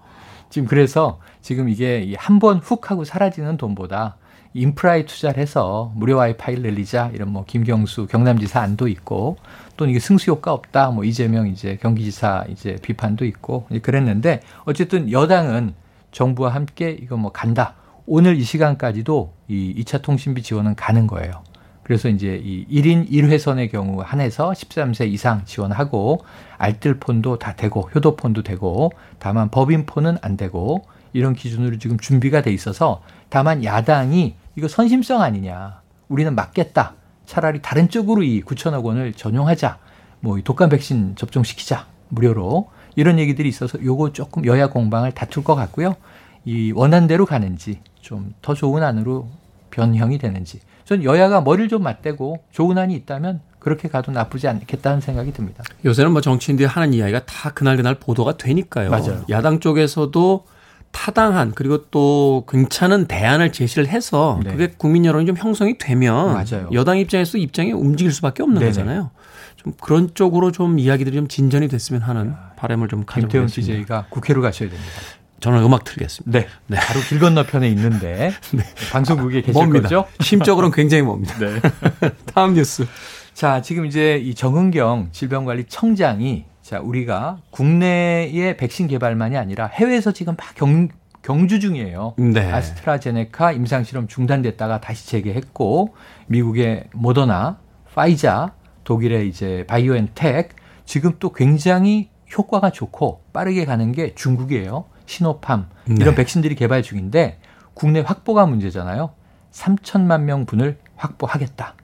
지금 0.50 0.68
그래서 0.68 1.18
지금 1.40 1.68
이게 1.68 2.14
한 2.18 2.38
번 2.38 2.59
훅 2.59 2.90
하고 2.90 3.04
사라지는 3.04 3.56
돈보다 3.56 4.16
인프라에 4.52 5.06
투자를 5.06 5.40
해서 5.40 5.92
무료 5.97 6.16
와이파이를 6.16 6.62
늘리자 6.62 7.11
이런 7.14 7.30
뭐 7.30 7.45
김경수 7.47 8.06
경남지사 8.06 8.61
안도 8.61 8.88
있고 8.88 9.37
또는 9.76 9.90
이게 9.90 10.00
승수 10.00 10.30
효과 10.30 10.52
없다 10.52 10.90
뭐 10.90 11.04
이재명 11.04 11.49
이제 11.49 11.76
경기지사 11.76 12.47
이제 12.49 12.76
비판도 12.80 13.25
있고 13.25 13.66
그랬는데 13.83 14.40
어쨌든 14.64 15.11
여당은 15.11 15.75
정부와 16.12 16.54
함께 16.54 16.90
이거 16.90 17.16
뭐 17.16 17.33
간다. 17.33 17.75
오늘 18.06 18.37
이 18.37 18.42
시간까지도 18.42 19.33
이 19.49 19.75
2차 19.78 20.00
통신비 20.00 20.42
지원은 20.42 20.76
가는 20.76 21.06
거예요. 21.06 21.42
그래서 21.83 22.09
이제 22.09 22.40
이 22.42 22.66
1인 22.68 23.11
1회선의 23.11 23.71
경우 23.71 24.02
한해서 24.04 24.50
13세 24.50 25.09
이상 25.09 25.45
지원하고 25.45 26.25
알뜰폰도 26.59 27.38
다 27.38 27.54
되고 27.54 27.83
효도폰도 27.95 28.42
되고 28.42 28.90
다만 29.18 29.50
법인폰은 29.50 30.18
안 30.21 30.37
되고 30.37 30.85
이런 31.12 31.35
기준으로 31.35 31.78
지금 31.78 31.99
준비가 31.99 32.42
돼 32.42 32.52
있어서 32.52 33.02
다만 33.28 33.62
야당이 33.62 34.35
이거 34.56 34.68
선심성 34.68 35.23
아니냐. 35.23 35.80
우리는 36.09 36.35
맞겠다. 36.35 36.95
차라리 37.26 37.61
다른 37.62 37.88
쪽으로 37.88 38.23
이 38.23 38.42
9천억 38.42 38.85
원을 38.85 39.12
전용하자. 39.12 39.78
뭐 40.21 40.40
독감 40.42 40.71
백신 40.71 41.16
접종시키자. 41.16 41.87
무료로. 42.09 42.71
이런 42.95 43.18
얘기들이 43.18 43.49
있어서 43.49 43.78
요거 43.85 44.12
조금 44.12 44.47
여야 44.47 44.68
공방을 44.71 45.12
다툴 45.12 45.45
것 45.45 45.54
같고요. 45.54 45.97
이 46.45 46.73
원한대로 46.75 47.26
가는지 47.26 47.80
좀 48.00 48.35
더 48.40 48.54
좋은 48.54 48.83
안으로 48.83 49.28
변형이 49.71 50.18
되는지 50.18 50.61
전 50.85 51.02
여야가 51.02 51.40
머리를 51.42 51.68
좀 51.68 51.83
맞대고 51.83 52.45
좋은 52.52 52.78
안이 52.78 52.95
있다면 52.95 53.40
그렇게 53.59 53.88
가도 53.88 54.12
나쁘지 54.12 54.47
않겠다는 54.47 55.00
생각이 55.00 55.33
듭니다. 55.33 55.64
요새는 55.85 56.12
뭐 56.12 56.21
정치인들이 56.21 56.66
하는 56.68 56.95
이야기가 56.95 57.26
다 57.26 57.50
그날 57.50 57.76
그날 57.76 57.97
보도가 57.97 58.37
되니까요. 58.37 58.90
맞아요. 58.90 59.25
야당 59.28 59.59
쪽에서도 59.59 60.47
타당한 60.93 61.52
그리고 61.55 61.87
또 61.90 62.45
괜찮은 62.49 63.07
대안을 63.07 63.52
제시를 63.52 63.88
해서 63.88 64.40
네. 64.43 64.52
그게 64.52 64.73
국민 64.76 65.05
여론이 65.05 65.26
좀 65.26 65.37
형성이 65.37 65.78
되면 65.78 66.33
맞아요. 66.33 66.69
여당 66.73 66.99
입장에서 66.99 67.38
입장이 67.38 67.73
움직일 67.73 68.12
수밖에 68.12 68.43
없는 68.43 68.59
네네. 68.61 68.71
거잖아요. 68.71 69.11
좀 69.57 69.73
그런 69.81 70.11
쪽으로 70.14 70.52
좀 70.52 70.78
이야기들이 70.78 71.16
좀 71.16 71.28
진전이 71.28 71.69
됐으면 71.69 72.02
하는 72.02 72.35
바람을 72.57 72.88
좀 72.88 73.05
가져보겠습니다. 73.05 73.26
김태훈 73.26 73.49
CJ가 73.49 74.07
국회로 74.11 74.40
가셔야 74.40 74.71
됩니다. 74.71 74.93
저는 75.40 75.62
음악 75.62 75.85
틀겠습니다. 75.85 76.38
네. 76.38 76.47
네. 76.66 76.78
바로 76.78 77.00
길 77.00 77.19
건너편에 77.19 77.69
있는데 77.69 78.33
네. 78.52 78.64
방송국에 78.90 79.43
계실 79.43 79.52
뭡니다. 79.52 79.83
거죠? 79.83 80.07
심적으로는 80.21 80.75
굉장히 80.75 81.02
멉니다. 81.02 81.38
네. 81.38 81.61
다음 82.35 82.55
뉴스. 82.55 82.87
자, 83.35 83.61
지금 83.61 83.85
이제 83.85 84.16
이 84.16 84.35
정은경 84.35 85.11
질병관리청장이 85.12 86.47
자, 86.66 86.80
우리가 86.80 87.38
국내의 87.50 88.56
백신 88.56 88.88
개발만이 88.88 89.37
아니라 89.37 89.68
해외에서 89.68 90.11
지금 90.11 90.35
막 90.37 90.52
경, 90.56 90.88
경주 91.23 91.61
중이에요. 91.61 92.14
네. 92.18 92.40
아스트라제네카 92.52 93.52
임상 93.52 93.85
실험 93.85 94.08
중단됐다가 94.08 94.80
다시 94.80 95.06
재개했고 95.06 95.94
미국의 96.26 96.88
모더나, 96.92 97.61
파이자, 97.94 98.52
독일의 98.82 99.28
이제 99.28 99.64
바이오엔텍 99.68 100.56
지금 100.85 101.12
또 101.20 101.32
굉장히 101.32 102.11
효과가 102.37 102.70
좋고 102.70 103.23
빠르게 103.32 103.64
가는 103.64 103.92
게 103.92 104.16
중국이에요. 104.16 104.87
시노팜 105.06 105.68
이런 105.87 105.99
네. 105.99 106.14
백신들이 106.16 106.56
개발 106.56 106.82
중인데 106.82 107.38
국내 107.75 108.00
확보가 108.00 108.44
문제잖아요. 108.46 109.12
3천만 109.52 110.23
명분을 110.23 110.78
확보하겠다. 110.96 111.76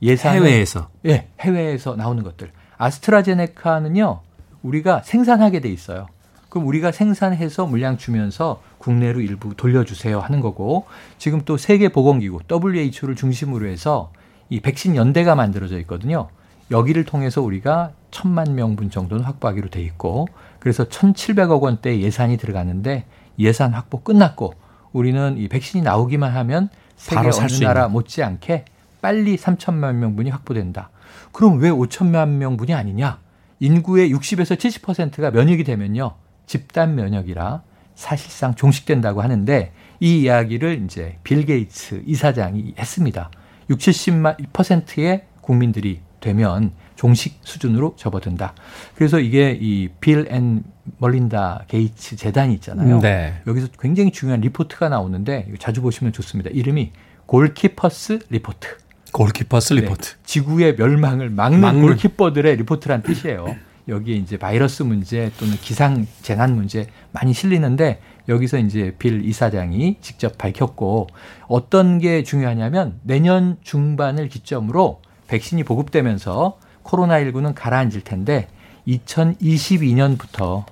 예산 0.00 0.36
해외에서 0.36 0.88
예, 1.04 1.28
해외에서 1.40 1.94
나오는 1.96 2.22
것들. 2.22 2.52
아스트라제네카는요. 2.84 4.20
우리가 4.62 5.02
생산하게 5.02 5.60
돼 5.60 5.70
있어요. 5.70 6.06
그럼 6.48 6.66
우리가 6.68 6.92
생산해서 6.92 7.66
물량 7.66 7.96
주면서 7.96 8.60
국내로 8.78 9.20
일부 9.20 9.54
돌려주세요 9.54 10.20
하는 10.20 10.40
거고 10.40 10.86
지금 11.18 11.42
또 11.44 11.56
세계보건기구 11.56 12.40
WHO를 12.50 13.16
중심으로 13.16 13.66
해서 13.66 14.12
이 14.50 14.60
백신 14.60 14.94
연대가 14.96 15.34
만들어져 15.34 15.78
있거든요. 15.80 16.28
여기를 16.70 17.04
통해서 17.04 17.42
우리가 17.42 17.92
천만 18.10 18.54
명분 18.54 18.90
정도는 18.90 19.24
확보하기로 19.24 19.70
돼 19.70 19.82
있고 19.82 20.28
그래서 20.60 20.84
1,700억 20.84 21.60
원대 21.60 21.98
예산이 22.00 22.36
들어가는데 22.36 23.04
예산 23.38 23.72
확보 23.72 24.00
끝났고 24.00 24.54
우리는 24.92 25.36
이 25.38 25.48
백신이 25.48 25.82
나오기만 25.82 26.32
하면 26.36 26.68
세계 26.96 27.20
어느 27.20 27.64
나라 27.64 27.88
못지않게 27.88 28.66
빨리 29.02 29.36
3천만 29.36 29.94
명분이 29.96 30.30
확보된다. 30.30 30.90
그럼 31.34 31.58
왜 31.58 31.68
5천만 31.68 32.28
명분이 32.28 32.72
아니냐? 32.72 33.18
인구의 33.58 34.12
60에서 34.14 34.56
70%가 34.56 35.30
면역이 35.32 35.64
되면요. 35.64 36.14
집단 36.46 36.94
면역이라 36.94 37.62
사실상 37.96 38.54
종식된다고 38.54 39.20
하는데 39.20 39.72
이 40.00 40.20
이야기를 40.22 40.82
이제 40.84 41.18
빌 41.24 41.44
게이츠 41.44 42.04
이사장이 42.06 42.74
했습니다. 42.78 43.30
60, 43.68 44.22
70%의 44.52 45.24
국민들이 45.40 46.00
되면 46.20 46.72
종식 46.94 47.40
수준으로 47.42 47.94
접어든다. 47.96 48.54
그래서 48.94 49.18
이게 49.18 49.58
이 49.60 49.88
빌 50.00 50.26
앤 50.30 50.62
멀린다 50.98 51.64
게이츠 51.66 52.14
재단이 52.16 52.54
있잖아요. 52.54 53.00
네. 53.00 53.40
여기서 53.46 53.68
굉장히 53.80 54.12
중요한 54.12 54.40
리포트가 54.40 54.88
나오는데 54.88 55.52
자주 55.58 55.82
보시면 55.82 56.12
좋습니다. 56.12 56.50
이름이 56.50 56.92
Goalkeepers 57.26 58.20
Report. 58.30 58.83
Goalkeepers 59.14 59.74
네. 59.74 59.80
리포트. 59.82 60.08
네. 60.10 60.16
지구의 60.24 60.76
멸망을 60.76 61.30
막는, 61.30 61.60
막는 61.60 61.82
골키퍼들의 61.82 62.56
리포트란 62.56 63.02
뜻이에요. 63.02 63.56
여기에 63.86 64.16
이제 64.16 64.38
바이러스 64.38 64.82
문제 64.82 65.30
또는 65.38 65.54
기상 65.56 66.06
재난 66.22 66.54
문제 66.56 66.88
많이 67.12 67.32
실리는데 67.32 68.00
여기서 68.28 68.58
이제 68.58 68.94
빌 68.98 69.24
이사장이 69.24 69.98
직접 70.00 70.36
밝혔고 70.36 71.08
어떤 71.46 71.98
게 71.98 72.22
중요하냐면 72.22 72.98
내년 73.02 73.58
중반을 73.62 74.28
기점으로 74.28 75.00
백신이 75.28 75.64
보급되면서 75.64 76.58
코로나19는 76.82 77.54
가라앉을 77.54 78.00
텐데 78.00 78.48
2022년부터 78.88 80.64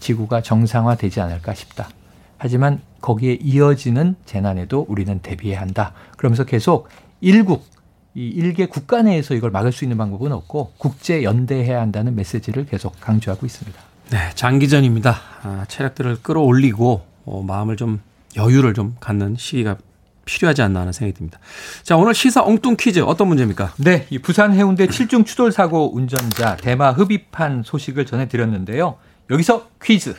지구가 0.00 0.40
정상화되지 0.40 1.20
않을까 1.20 1.54
싶다. 1.54 1.90
하지만 2.38 2.80
거기에 3.02 3.38
이어지는 3.40 4.16
재난에도 4.24 4.84
우리는 4.88 5.18
대비해야 5.20 5.60
한다. 5.60 5.92
그러면서 6.16 6.44
계속 6.44 6.88
일국, 7.20 7.66
이 8.14 8.28
일개 8.28 8.66
국가 8.66 9.02
내에서 9.02 9.34
이걸 9.34 9.50
막을 9.50 9.72
수 9.72 9.84
있는 9.84 9.96
방법은 9.98 10.32
없고 10.32 10.74
국제 10.78 11.24
연대해야 11.24 11.80
한다는 11.80 12.14
메시지를 12.14 12.66
계속 12.66 12.98
강조하고 13.00 13.44
있습니다. 13.44 13.80
네, 14.10 14.18
장기전입니다. 14.34 15.16
아, 15.42 15.64
체력들을 15.66 16.22
끌어올리고 16.22 17.02
어, 17.24 17.42
마음을 17.42 17.76
좀 17.76 18.00
여유를 18.36 18.74
좀 18.74 18.96
갖는 19.00 19.34
시기가 19.36 19.78
필요하지 20.26 20.62
않나 20.62 20.80
하는 20.80 20.92
생각이 20.92 21.16
듭니다. 21.16 21.38
자, 21.82 21.96
오늘 21.96 22.14
시사 22.14 22.42
엉뚱 22.42 22.76
퀴즈 22.78 23.00
어떤 23.00 23.28
문제입니까? 23.28 23.74
네, 23.78 24.06
이 24.10 24.18
부산 24.18 24.54
해운대 24.54 24.86
7중 24.86 25.26
추돌 25.26 25.52
사고 25.52 25.94
운전자 25.94 26.56
대마 26.56 26.92
흡입한 26.92 27.62
소식을 27.64 28.06
전해 28.06 28.28
드렸는데요. 28.28 28.96
여기서 29.30 29.68
퀴즈. 29.82 30.14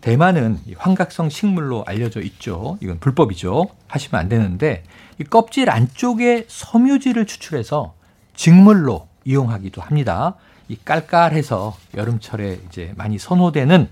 대마는 0.00 0.58
환각성 0.76 1.28
식물로 1.28 1.84
알려져 1.86 2.20
있죠. 2.22 2.78
이건 2.80 2.98
불법이죠. 2.98 3.68
하시면 3.86 4.20
안 4.20 4.28
되는데 4.28 4.82
이 5.18 5.24
껍질 5.24 5.70
안쪽에 5.70 6.46
섬유질을 6.48 7.26
추출해서 7.26 7.94
직물로 8.34 9.08
이용하기도 9.24 9.80
합니다. 9.82 10.34
이 10.68 10.76
깔깔해서 10.76 11.76
여름철에 11.94 12.60
이제 12.66 12.92
많이 12.96 13.18
선호되는 13.18 13.88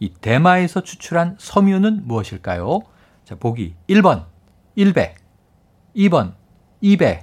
이 0.00 0.12
대마에서 0.20 0.82
추출한 0.82 1.36
섬유는 1.38 2.06
무엇일까요? 2.06 2.80
자, 3.24 3.36
보기 3.36 3.74
1번 3.88 4.24
1배, 4.76 5.12
2번 5.94 6.32
2배, 6.82 7.20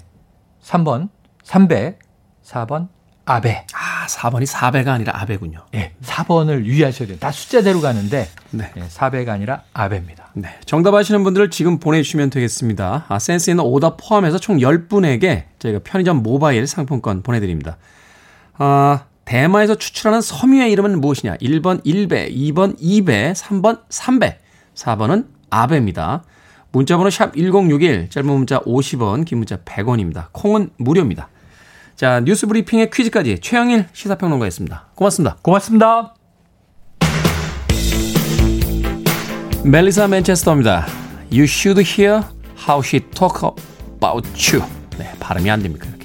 3번 0.61 1.09
3배, 1.43 1.97
4번 2.43 2.87
아베. 3.25 3.65
아, 3.73 3.88
4번이 4.09 4.45
4배가 4.45 4.87
아니라 4.89 5.13
아베군요. 5.15 5.65
예, 5.75 5.91
4번을 6.03 6.65
유의하셔야 6.65 7.07
돼요. 7.07 7.17
다 7.19 7.31
숫자대로 7.31 7.81
가는데 7.81 8.27
네. 8.51 8.71
예, 8.75 8.81
4배가 8.81 9.29
아니라 9.29 9.63
아베입니다. 9.73 10.29
네. 10.33 10.49
정답 10.65 10.95
아시는 10.95 11.23
분들을 11.23 11.49
지금 11.49 11.79
보내주시면 11.79 12.29
되겠습니다. 12.29 13.05
아, 13.07 13.19
센스 13.19 13.49
있는 13.49 13.63
오답 13.63 13.97
포함해서 13.97 14.39
총 14.39 14.57
10분에게 14.57 15.43
저희가 15.59 15.79
편의점 15.83 16.23
모바일 16.23 16.67
상품권 16.67 17.21
보내드립니다. 17.21 17.77
아, 18.57 19.05
대마에서 19.25 19.75
추출하는 19.75 20.21
섬유의 20.21 20.71
이름은 20.71 20.99
무엇이냐? 21.01 21.37
1번 21.37 21.85
1배, 21.85 22.33
2번 22.33 22.79
2배, 22.81 23.33
3번 23.35 23.81
3배, 23.89 24.37
4번은 24.73 25.27
아베입니다. 25.51 26.23
문자번호 26.71 27.09
샵 27.09 27.35
1061, 27.35 28.09
짧은 28.09 28.27
문자 28.27 28.59
50원, 28.61 29.25
긴 29.25 29.39
문자 29.39 29.57
100원입니다. 29.57 30.27
콩은 30.31 30.71
무료입니다. 30.77 31.29
자, 31.99 32.21
뉴스 32.21 32.47
브리핑의 32.47 32.91
퀴즈까지 32.91 33.39
최영일 33.41 33.87
시사평론가였습니다. 33.91 34.87
고맙습니다. 34.95 35.35
고맙습니다. 35.41 36.15
멜리사 39.65 40.07
맨체스터입니다. 40.07 40.85
You 41.29 41.43
should 41.43 41.81
hear 41.81 42.23
how 42.55 42.81
she 42.81 43.01
talk 43.01 43.41
about 43.95 44.25
you. 44.49 44.65
네, 44.97 45.11
발음이 45.19 45.51
안 45.51 45.61
됩니까? 45.61 45.98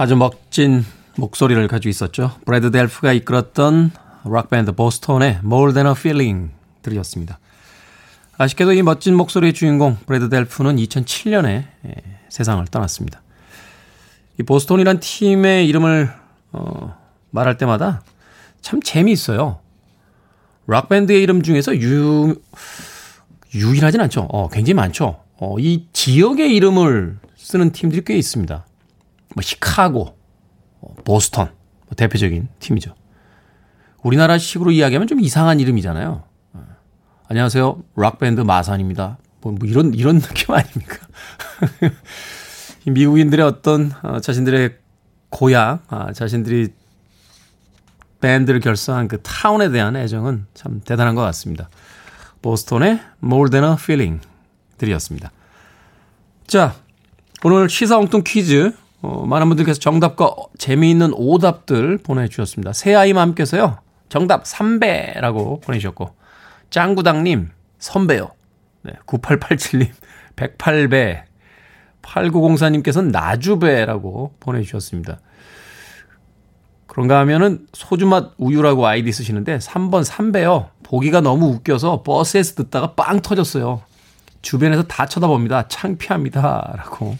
아주 0.00 0.16
멋진 0.16 0.82
목소리를 1.16 1.68
가지고 1.68 1.90
있었죠. 1.90 2.32
브래드 2.46 2.70
델프가 2.70 3.12
이끌었던 3.12 3.90
락밴드 4.24 4.72
보스톤의 4.72 5.40
More 5.44 5.74
Than 5.74 5.88
a 5.88 5.92
Feeling 5.94 6.52
들으셨습니다. 6.80 7.38
아쉽게도 8.38 8.72
이 8.72 8.80
멋진 8.80 9.14
목소리의 9.14 9.52
주인공 9.52 9.98
브래드 10.06 10.30
델프는 10.30 10.76
2007년에 10.76 11.64
세상을 12.30 12.64
떠났습니다. 12.68 13.20
이 14.38 14.42
보스톤이란 14.42 15.00
팀의 15.00 15.68
이름을 15.68 16.10
어, 16.52 16.96
말할 17.28 17.58
때마다 17.58 18.02
참 18.62 18.80
재미있어요. 18.80 19.58
락밴드의 20.66 21.22
이름 21.22 21.42
중에서 21.42 21.76
유, 21.76 22.40
유일하진 23.54 24.00
않죠. 24.00 24.22
어, 24.30 24.48
굉장히 24.48 24.76
많죠. 24.76 25.22
어, 25.36 25.58
이 25.58 25.84
지역의 25.92 26.56
이름을 26.56 27.18
쓰는 27.36 27.72
팀들이 27.72 28.02
꽤 28.06 28.16
있습니다. 28.16 28.64
뭐 29.34 29.42
시카고, 29.42 30.16
어, 30.80 30.94
보스턴 31.04 31.46
뭐 31.86 31.94
대표적인 31.96 32.48
팀이죠. 32.58 32.94
우리나라식으로 34.02 34.70
이야기하면 34.70 35.08
좀 35.08 35.20
이상한 35.20 35.60
이름이잖아요. 35.60 36.24
어, 36.52 36.66
안녕하세요, 37.28 37.82
락밴드 37.96 38.40
마산입니다. 38.40 39.18
뭐, 39.40 39.52
뭐 39.52 39.68
이런 39.68 39.94
이런 39.94 40.20
느낌 40.20 40.54
아닙니까? 40.54 41.06
이 42.86 42.90
미국인들의 42.90 43.44
어떤 43.44 43.92
어, 44.02 44.20
자신들의 44.20 44.76
고향, 45.30 45.80
아, 45.88 46.12
자신들이 46.12 46.68
밴드를 48.20 48.60
결성한 48.60 49.08
그 49.08 49.22
타운에 49.22 49.70
대한 49.70 49.96
애정은 49.96 50.46
참 50.54 50.80
대단한 50.84 51.14
것 51.14 51.22
같습니다. 51.22 51.70
보스톤의 52.42 53.00
More 53.22 53.50
Than 53.50 53.70
a 53.70 53.76
Feeling 53.78 54.22
들이었습니다. 54.78 55.30
자, 56.46 56.74
오늘 57.44 57.68
시사 57.70 57.98
엉뚱 57.98 58.22
퀴즈 58.24 58.72
어, 59.02 59.24
많은 59.26 59.48
분들께서 59.48 59.80
정답과 59.80 60.34
재미있는 60.58 61.12
오답들 61.14 61.98
보내주셨습니다. 61.98 62.72
새아이맘께서요. 62.72 63.78
정답 64.08 64.44
3배라고 64.44 65.62
보내주셨고 65.62 66.14
짱구당님 66.70 67.48
선배요. 67.78 68.30
네, 68.82 68.92
9887님 69.06 69.88
108배 70.36 71.22
8904님께서는 72.02 73.10
나주배라고 73.10 74.34
보내주셨습니다. 74.40 75.20
그런가 76.86 77.20
하면은 77.20 77.66
소주맛 77.72 78.32
우유라고 78.36 78.86
아이디 78.86 79.12
쓰시는데 79.12 79.58
3번 79.58 80.04
3배요. 80.04 80.70
보기가 80.82 81.20
너무 81.20 81.46
웃겨서 81.46 82.02
버스에서 82.02 82.56
듣다가 82.56 82.94
빵 82.94 83.20
터졌어요. 83.20 83.82
주변에서 84.42 84.82
다 84.84 85.06
쳐다봅니다. 85.06 85.68
창피합니다. 85.68 86.74
라고 86.76 87.16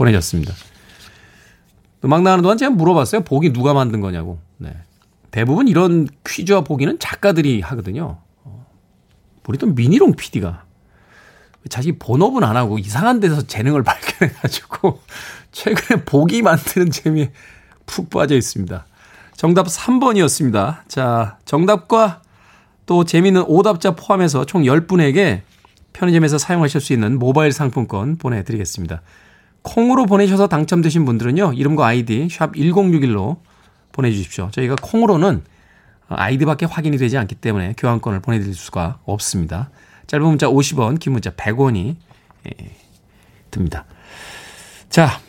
보내셨습니다. 0.00 0.54
음악 2.04 2.22
나가는 2.22 2.42
동안 2.42 2.56
제가 2.56 2.70
물어봤어요. 2.70 3.22
보기 3.22 3.52
누가 3.52 3.74
만든 3.74 4.00
거냐고. 4.00 4.38
네. 4.56 4.74
대부분 5.30 5.68
이런 5.68 6.08
퀴즈와 6.26 6.62
보기는 6.62 6.98
작가들이 6.98 7.60
하거든요. 7.60 8.18
어, 8.42 8.66
우리 9.46 9.58
또 9.58 9.66
미니롱 9.66 10.14
PD가 10.14 10.64
자기 11.68 11.98
본업은 11.98 12.42
안 12.42 12.56
하고 12.56 12.78
이상한 12.78 13.20
데서 13.20 13.42
재능을 13.42 13.82
발견해가지고 13.84 15.00
최근에 15.52 16.04
보기 16.04 16.42
만드는 16.42 16.90
재미에 16.90 17.32
푹 17.84 18.08
빠져 18.08 18.34
있습니다. 18.34 18.86
정답 19.36 19.66
3번이었습니다. 19.66 20.88
자, 20.88 21.38
정답과 21.44 22.22
또 22.86 23.04
재미있는 23.04 23.42
오답자 23.42 23.94
포함해서 23.94 24.46
총 24.46 24.62
10분에게 24.62 25.42
편의점에서 25.92 26.38
사용하실 26.38 26.80
수 26.80 26.92
있는 26.92 27.18
모바일 27.18 27.52
상품권 27.52 28.16
보내드리겠습니다. 28.16 29.02
콩으로 29.62 30.06
보내셔서 30.06 30.46
당첨되신 30.48 31.04
분들은요, 31.04 31.52
이름과 31.54 31.86
아이디 31.86 32.28
샵 32.30 32.52
1061로 32.54 33.38
보내주십시오. 33.92 34.50
저희가 34.52 34.76
콩으로는 34.80 35.42
아이디밖에 36.08 36.66
확인이 36.66 36.96
되지 36.96 37.18
않기 37.18 37.36
때문에 37.36 37.74
교환권을 37.76 38.20
보내드릴 38.20 38.54
수가 38.54 38.98
없습니다. 39.04 39.70
짧은 40.06 40.26
문자 40.26 40.48
50원, 40.48 40.98
긴 40.98 41.12
문자 41.12 41.30
100원이 41.30 41.96
예, 42.46 42.70
듭니다. 43.50 43.84
자, 44.88 45.20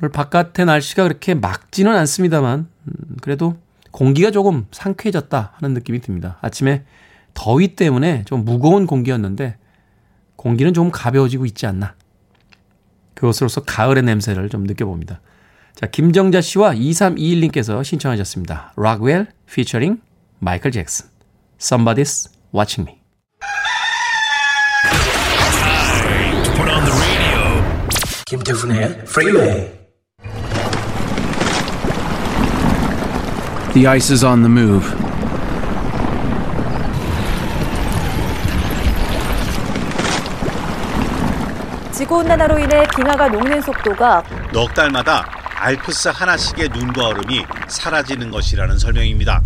오늘 0.00 0.12
바깥의 0.12 0.66
날씨가 0.66 1.02
그렇게 1.04 1.34
막지는 1.34 1.96
않습니다만, 1.96 2.68
음, 2.86 3.16
그래도 3.22 3.56
공기가 3.90 4.30
조금 4.30 4.66
상쾌해졌다 4.70 5.52
하는 5.54 5.74
느낌이 5.74 6.00
듭니다. 6.00 6.38
아침에 6.42 6.84
더위 7.32 7.74
때문에 7.74 8.24
좀 8.24 8.44
무거운 8.44 8.86
공기였는데, 8.86 9.56
공기는 10.36 10.74
좀 10.74 10.90
가벼워지고 10.90 11.46
있지 11.46 11.66
않나. 11.66 11.94
그것으로서 13.14 13.62
가을의 13.62 14.02
냄새를 14.02 14.48
좀 14.48 14.64
느껴봅니다. 14.64 15.20
자, 15.74 15.86
김정자 15.86 16.40
씨와 16.40 16.72
2321님께서 16.74 17.82
신청하셨습니다. 17.82 18.72
락웰 18.76 19.26
피처링 19.46 20.00
마이클 20.38 20.70
잭슨. 20.70 21.06
Somebody's 21.58 22.30
watching 22.54 22.88
me. 22.88 23.00
Put 26.56 26.70
on 26.70 26.84
the 26.84 26.92
radio. 26.92 27.64
김태훈의 28.26 28.84
Freeway. 29.06 29.72
The 33.74 33.88
ice 33.88 34.12
is 34.12 34.24
on 34.24 34.42
the 34.42 34.50
move. 34.50 35.13
지구온난화로 41.94 42.58
인해 42.58 42.84
빙하가 42.96 43.28
녹는 43.28 43.60
속도가 43.62 44.24
넉 44.52 44.74
달마다 44.74 45.24
알프스 45.56 46.08
하나씩의 46.08 46.68
눈과 46.70 47.06
얼음이 47.06 47.44
사라지는 47.68 48.32
것이라는 48.32 48.76
설명입니다. 48.78 49.40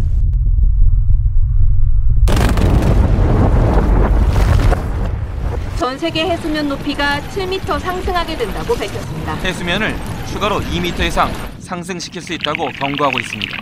전 5.78 5.98
세계 5.98 6.24
해수면 6.24 6.68
높이가 6.70 7.20
7m 7.34 7.78
상승하게 7.78 8.36
된다고 8.36 8.74
밝혔습니다. 8.74 9.34
해수면을 9.34 9.94
추가로 10.32 10.60
2m 10.60 11.00
이상 11.00 11.30
상승시킬 11.60 12.22
수 12.22 12.32
있다고 12.32 12.68
경고하고 12.70 13.20
있습니다. 13.20 13.56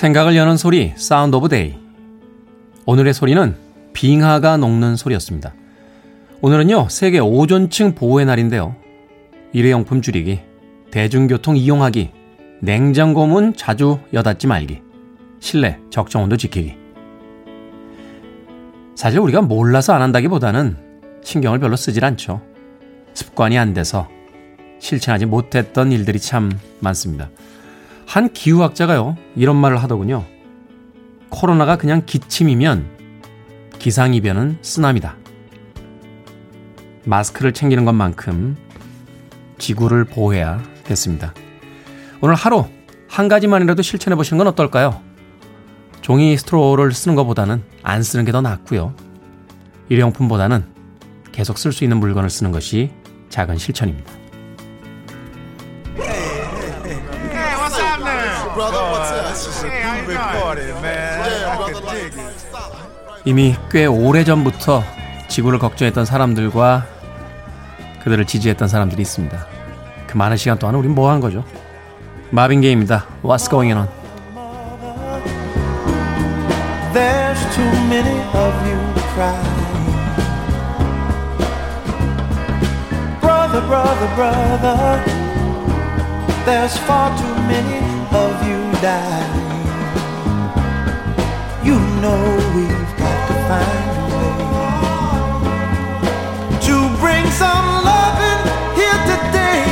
생각을 0.00 0.34
여는 0.34 0.56
소리, 0.56 0.94
Sound 0.96 1.36
of 1.36 1.50
Day. 1.50 1.74
오늘의 2.86 3.12
소리는 3.12 3.54
빙하가 3.92 4.56
녹는 4.56 4.96
소리였습니다. 4.96 5.52
오늘은요, 6.40 6.88
세계 6.88 7.18
오존층 7.18 7.94
보호의 7.94 8.24
날인데요. 8.24 8.74
일회용품 9.52 10.00
줄이기, 10.00 10.40
대중교통 10.90 11.58
이용하기, 11.58 12.12
냉장고 12.60 13.26
문 13.26 13.54
자주 13.54 13.98
여닫지 14.14 14.46
말기, 14.46 14.80
실내 15.38 15.78
적정 15.90 16.22
온도 16.22 16.38
지키기. 16.38 16.78
사실 18.94 19.18
우리가 19.18 19.42
몰라서 19.42 19.92
안 19.92 20.00
한다기보다는 20.00 20.78
신경을 21.22 21.58
별로 21.58 21.76
쓰질 21.76 22.06
않죠. 22.06 22.40
습관이 23.12 23.58
안 23.58 23.74
돼서 23.74 24.08
실천하지 24.78 25.26
못했던 25.26 25.92
일들이 25.92 26.18
참 26.18 26.50
많습니다. 26.78 27.28
한 28.10 28.32
기후학자가요, 28.32 29.16
이런 29.36 29.54
말을 29.54 29.80
하더군요. 29.84 30.24
코로나가 31.28 31.76
그냥 31.76 32.02
기침이면 32.04 32.84
기상이변은 33.78 34.58
쓰나미다. 34.62 35.16
마스크를 37.04 37.52
챙기는 37.52 37.84
것만큼 37.84 38.56
지구를 39.58 40.06
보호해야 40.06 40.60
겠습니다. 40.82 41.32
오늘 42.20 42.34
하루 42.34 42.64
한 43.06 43.28
가지만이라도 43.28 43.80
실천해 43.82 44.16
보시는 44.16 44.38
건 44.38 44.48
어떨까요? 44.48 45.00
종이 46.00 46.36
스트로를 46.36 46.92
쓰는 46.92 47.14
것보다는 47.14 47.62
안 47.84 48.02
쓰는 48.02 48.24
게 48.24 48.32
더 48.32 48.40
낫고요. 48.40 48.92
일회용품보다는 49.88 50.64
계속 51.30 51.58
쓸 51.58 51.70
수 51.70 51.84
있는 51.84 51.98
물건을 51.98 52.28
쓰는 52.28 52.50
것이 52.50 52.90
작은 53.28 53.56
실천입니다. 53.56 54.19
이미 63.24 63.54
꽤 63.70 63.86
오래전부터 63.86 64.82
지구를 65.28 65.58
걱정했던 65.58 66.04
사람들과 66.04 66.86
그들을 68.02 68.24
지지했던 68.24 68.68
사람들이 68.68 69.02
있습니다. 69.02 69.46
그 70.06 70.16
많은 70.16 70.36
시간 70.36 70.58
동안 70.58 70.74
우린 70.74 70.94
뭐 70.94 71.10
한 71.10 71.20
거죠? 71.20 71.44
마빈 72.30 72.60
게이입니다. 72.62 73.04
What's 73.22 73.48
going 73.50 73.72
on? 73.78 73.88
There's 76.92 77.38
too 77.54 77.70
many 77.88 78.18
of 78.34 78.54
you 78.66 78.78
crying. 79.14 79.60
Brother, 83.20 83.60
brother, 83.66 84.08
brother. 84.16 85.04
There's 86.46 86.76
far 86.78 87.16
too 87.16 87.34
many 87.46 87.78
of 88.12 88.48
you 88.48 88.72
dying. 88.80 89.50
You 91.62 91.78
know 92.00 92.40
got 92.68 92.79
to 96.66 96.74
bring 97.00 97.26
some 97.30 97.68
here 98.76 99.00
today. 99.10 99.64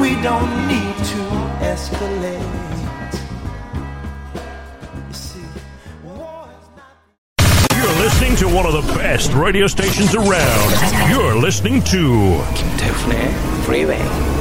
We 0.00 0.10
don't 0.22 0.68
need 0.68 0.96
to 1.12 1.22
escalate. 1.72 2.48
listening 7.98 8.36
to 8.36 8.46
one 8.48 8.64
of 8.64 8.72
the 8.72 8.94
best 8.94 9.32
radio 9.32 9.66
stations 9.66 10.14
around. 10.14 11.10
You're 11.10 11.34
listening 11.34 11.82
to 11.84 12.42
Kim 12.54 12.78
Taehoon's 12.78 13.32
Freeway. 13.64 14.37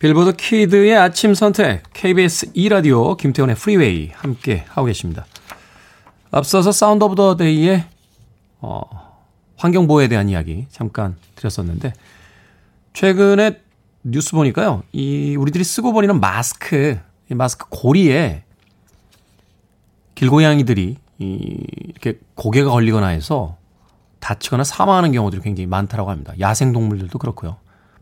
빌보드 0.00 0.32
kid의 0.32 0.96
아침 0.96 1.34
선택 1.34 1.82
KBS 1.92 2.54
2라디오 2.54 3.18
김태훈의 3.18 3.54
Freeway 3.54 4.10
함께 4.14 4.64
하고 4.68 4.86
계십니다. 4.86 5.26
앞서서 6.30 6.72
Sound 6.72 7.04
of 7.04 7.16
the 7.16 7.36
Day의 7.36 7.84
어, 8.62 8.80
환경보호에 9.58 10.08
대한 10.08 10.30
이야기 10.30 10.66
잠깐 10.70 11.16
드렸었는데 11.36 11.92
최근에 12.94 13.60
뉴스 14.02 14.30
보니까요. 14.30 14.84
이 14.92 15.36
우리들이 15.36 15.62
쓰고 15.64 15.92
버리는 15.92 16.18
마스크, 16.18 16.98
이 17.30 17.34
마스크 17.34 17.66
고리에 17.68 18.44
길고양이들이 20.14 20.96
이 21.18 21.66
이렇게 21.88 22.18
고개가 22.36 22.70
걸리거나 22.70 23.08
해서 23.08 23.58
다치거나 24.20 24.64
사망하는 24.64 25.12
경우들이 25.12 25.42
굉장히 25.42 25.66
많다라고 25.66 26.10
합니다. 26.10 26.32
야생 26.40 26.72
동물들도 26.72 27.18
그렇고요. 27.18 27.58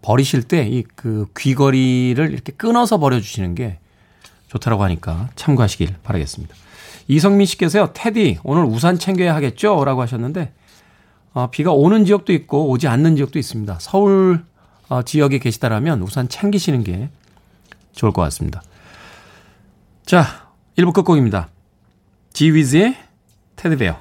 버리실 0.09 0.43
때 0.45 0.67
이 0.67 0.85
그 0.95 1.27
귀걸이를 1.37 2.33
이렇게 2.33 2.53
끊어서 2.53 2.97
버려 2.99 3.21
주시는 3.21 3.55
게 3.55 3.79
좋다라고 4.49 4.83
하니까 4.85 5.29
참고하시길 5.37 5.97
바라겠습니다. 6.03 6.55
이성민 7.09 7.47
씨께서요. 7.47 7.91
테디 7.93 8.39
오늘 8.43 8.65
우산 8.65 8.99
챙겨야 8.99 9.35
하겠죠?라고 9.35 10.01
하셨는데 10.01 10.53
어, 11.35 11.51
비가 11.51 11.73
오는 11.73 12.07
지역도 12.07 12.33
있고 12.33 12.71
오지 12.71 12.89
않는 12.89 13.17
지역도 13.17 13.39
있습니다. 13.39 13.77
서울 13.81 14.45
어, 14.89 15.03
지역에 15.03 15.39
계시다라면 15.39 16.01
우산 16.01 16.29
챙기시는 16.31 16.85
게 16.85 17.11
좋을 17.93 18.13
것 18.13 18.23
같습니다. 18.23 18.63
자, 20.07 20.49
1부 20.79 20.95
끝곡입니다. 20.95 21.51
지위즈의 22.33 22.97
테디베어. 23.57 23.97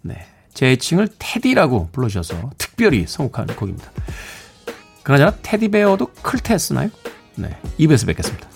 네. 0.00 0.26
제 0.54 0.70
애칭을 0.70 1.08
테디라고 1.18 1.90
불러주셔서 1.92 2.52
특별히 2.56 3.06
선곡한 3.06 3.48
곡입니다. 3.56 3.90
그나저나 5.02 5.32
테디베어도 5.42 6.12
클테 6.22 6.58
쓰나요? 6.58 6.90
네. 7.34 7.56
2부에서 7.78 8.06
뵙겠습니다. 8.06 8.52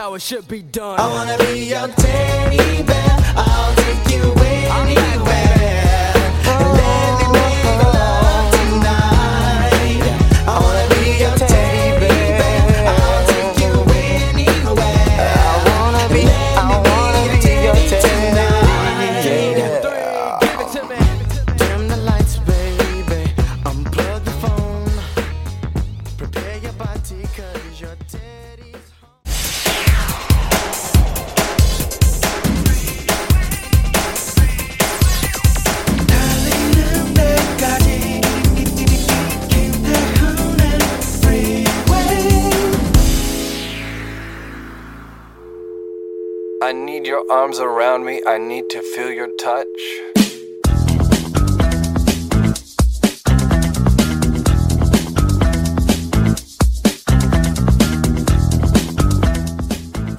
How 0.00 0.14
it 0.14 0.22
should 0.22 0.48
be 0.48 0.62
done. 0.62 0.98
I 0.98 1.06
wanna 1.06 1.36
be 1.38 1.66
your 1.66 1.86
teddy 1.88 2.82
bear. 2.84 3.16
I'll 3.36 3.74
take 3.76 4.16
you 4.16 4.22
anywhere. 4.22 4.49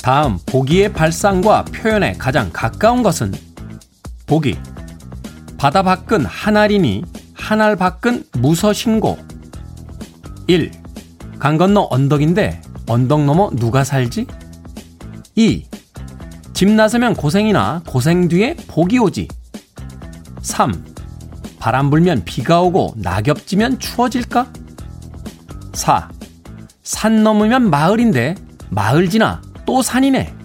다음 0.03 0.37
보기의 0.45 0.91
발상과 0.91 1.63
표현에 1.73 2.11
가장 2.17 2.49
가까운 2.51 3.01
것은 3.01 3.31
보기. 4.27 4.57
바다 5.57 5.81
밖은 5.81 6.25
하나리니 6.25 7.05
하날 7.33 7.77
밖은 7.77 8.25
무서신고. 8.33 9.19
1. 10.47 10.69
강 11.39 11.57
건너 11.57 11.87
언덕인데 11.89 12.61
언덕 12.87 13.23
넘어 13.23 13.51
누가 13.51 13.85
살지? 13.85 14.27
2. 15.35 15.70
집 16.61 16.69
나서면 16.69 17.15
고생이나 17.15 17.81
고생 17.87 18.27
뒤에 18.27 18.55
복이 18.67 18.99
오지. 18.99 19.27
3. 20.43 20.85
바람 21.57 21.89
불면 21.89 22.23
비가 22.23 22.61
오고 22.61 22.93
낙엽 22.97 23.47
지면 23.47 23.79
추워질까? 23.79 24.45
4. 25.73 26.09
산 26.83 27.23
넘으면 27.23 27.71
마을인데 27.71 28.35
마을 28.69 29.09
지나 29.09 29.41
또 29.65 29.81
산이네. 29.81 30.35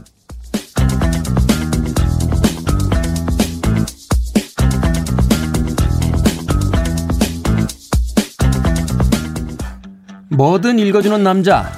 뭐든 10.31 10.79
읽어주는 10.79 11.23
남자. 11.23 11.71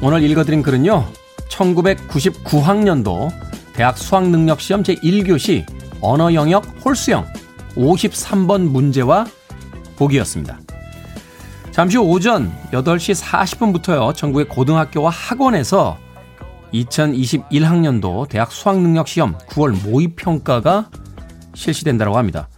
오늘 0.00 0.22
읽어드린 0.22 0.62
글은요. 0.62 1.08
1999학년도 1.48 3.49
대학 3.80 3.96
수학능력시험 3.96 4.82
제1교시 4.82 5.64
언어 6.02 6.34
영역 6.34 6.66
홀수형 6.84 7.26
53번 7.76 8.68
문제와 8.68 9.24
보기였습니다. 9.96 10.58
잠시 11.70 11.96
후 11.96 12.02
오전 12.02 12.52
8시 12.72 13.18
40분부터요. 13.18 14.14
전국의 14.14 14.48
고등학교와 14.48 15.08
학원에서 15.08 15.96
2021학년도 16.74 18.28
대학 18.28 18.52
수학능력시험 18.52 19.38
9월 19.48 19.82
모의평가가 19.88 20.90
실시된다고 21.54 22.18
합니다. 22.18 22.50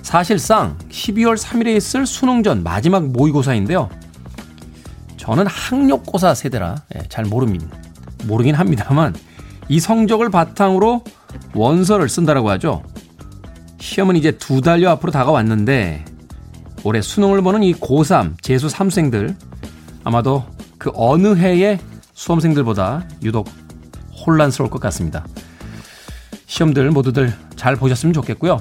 사실상 0.00 0.78
12월 0.88 1.36
3일에 1.36 1.76
있을 1.76 2.06
수능 2.06 2.42
전 2.42 2.62
마지막 2.62 3.04
모의고사인데요. 3.06 3.90
저는 5.18 5.46
학력고사 5.46 6.34
세대라 6.34 6.76
예, 6.94 7.02
잘 7.10 7.26
모릅니다. 7.26 7.66
모르긴 8.24 8.54
합니다만 8.54 9.12
이 9.70 9.78
성적을 9.78 10.30
바탕으로 10.30 11.04
원서를 11.54 12.08
쓴다라고 12.08 12.50
하죠. 12.50 12.82
시험은 13.78 14.16
이제 14.16 14.32
두 14.32 14.60
달여 14.60 14.90
앞으로 14.90 15.12
다가왔는데 15.12 16.04
올해 16.82 17.00
수능을 17.00 17.40
보는 17.40 17.62
이 17.62 17.74
고3, 17.74 18.42
재수 18.42 18.66
3생들 18.66 19.36
아마도 20.02 20.44
그 20.76 20.90
어느 20.94 21.36
해의 21.36 21.78
수험생들보다 22.14 23.06
유독 23.22 23.48
혼란스러울 24.26 24.70
것 24.70 24.80
같습니다. 24.80 25.24
시험들 26.46 26.90
모두들 26.90 27.32
잘 27.54 27.76
보셨으면 27.76 28.12
좋겠고요. 28.12 28.60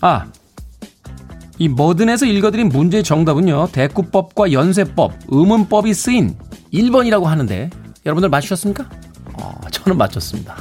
아, 0.00 0.26
이 1.58 1.68
머든에서 1.68 2.26
읽어드린 2.26 2.68
문제의 2.68 3.02
정답은요. 3.02 3.70
대꾸법과 3.72 4.52
연쇄법, 4.52 5.14
의문법이 5.26 5.92
쓰인 5.94 6.38
1번이라고 6.72 7.24
하는데 7.24 7.70
여러분들 8.06 8.28
맞추셨습니까? 8.28 8.88
어, 9.88 9.94
저는 9.94 9.96
맞췄습니다. 9.96 10.54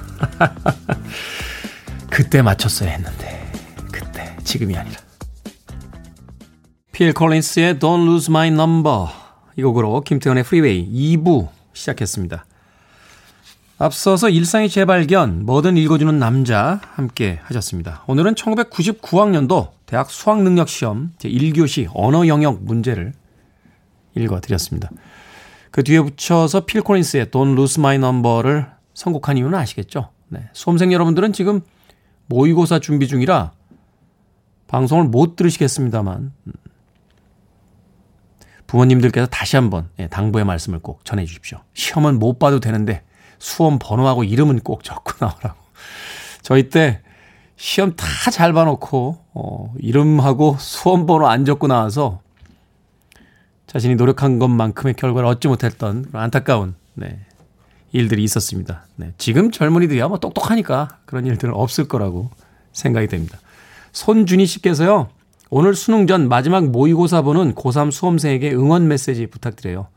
그때 2.09 2.41
맞췄어야 2.41 2.89
했는데 2.91 3.51
그때 3.91 4.35
지금이 4.43 4.75
아니라 4.75 4.99
필 6.93 7.13
콜린스의 7.13 7.75
Don't 7.75 8.07
Lose 8.07 8.31
My 8.31 8.47
Number 8.47 9.07
이 9.57 9.63
곡으로 9.63 10.01
김태현의 10.01 10.43
프리웨이 10.43 10.89
2부 11.17 11.49
시작했습니다. 11.73 12.45
앞서서 13.79 14.29
일상의 14.29 14.69
재발견, 14.69 15.45
뭐든 15.45 15.77
읽어주는 15.77 16.17
남자 16.17 16.81
함께 16.95 17.39
하셨습니다. 17.43 18.03
오늘은 18.07 18.33
1999학년도 18.33 19.71
대학 19.85 20.09
수학능력시험 20.09 21.11
제1교시 21.19 21.89
언어 21.93 22.25
영역 22.27 22.63
문제를 22.63 23.13
읽어드렸습니다. 24.15 24.89
그 25.69 25.83
뒤에 25.83 26.01
붙여서 26.01 26.61
필 26.61 26.81
콜린스의 26.81 27.27
Don't 27.27 27.53
Lose 27.53 27.79
My 27.79 27.97
Number를 27.97 28.76
선곡한 28.97 29.37
이유는 29.37 29.53
아시겠죠? 29.59 30.09
네. 30.29 30.49
수험생 30.53 30.91
여러분들은 30.91 31.31
지금 31.31 31.61
모의고사 32.25 32.79
준비 32.79 33.07
중이라 33.07 33.51
방송을 34.65 35.03
못 35.05 35.35
들으시겠습니다만 35.35 36.33
음, 36.47 36.53
부모님들께서 38.65 39.27
다시 39.27 39.55
한번 39.55 39.87
예, 39.99 40.07
당부의 40.07 40.45
말씀을 40.45 40.79
꼭 40.79 41.05
전해 41.05 41.25
주십시오. 41.25 41.59
시험은 41.75 42.17
못 42.17 42.39
봐도 42.39 42.59
되는데 42.59 43.03
수험 43.37 43.77
번호하고 43.79 44.23
이름은 44.23 44.61
꼭 44.61 44.83
적고 44.83 45.13
나오라고. 45.23 45.59
저희 46.41 46.69
때 46.69 47.01
시험 47.55 47.95
다 47.95 48.07
잘 48.31 48.51
봐놓고 48.51 49.25
어, 49.35 49.73
이름하고 49.77 50.57
수험 50.59 51.05
번호 51.05 51.27
안 51.27 51.45
적고 51.45 51.67
나와서 51.67 52.21
자신이 53.67 53.95
노력한 53.95 54.39
것만큼의 54.39 54.95
결과를 54.95 55.29
얻지 55.29 55.47
못했던 55.49 56.05
안타까운 56.13 56.73
네, 56.95 57.26
일들이 57.91 58.23
있었습니다. 58.23 58.85
네, 58.95 59.13
지금 59.17 59.51
젊은이들이야 59.51 60.07
뭐 60.07 60.19
똑똑하니까 60.19 60.99
그런 61.05 61.25
일들은 61.25 61.53
없을 61.53 61.87
거라고 61.87 62.29
생각이 62.73 63.07
됩니다. 63.07 63.39
손준희 63.91 64.45
씨께서요. 64.45 65.09
오늘 65.49 65.75
수능 65.75 66.07
전 66.07 66.27
마지막 66.27 66.65
모의고사 66.65 67.21
보는 67.21 67.55
고3 67.55 67.91
수험생에게 67.91 68.53
응원 68.53 68.87
메시지 68.87 69.27
부탁드려요. 69.27 69.87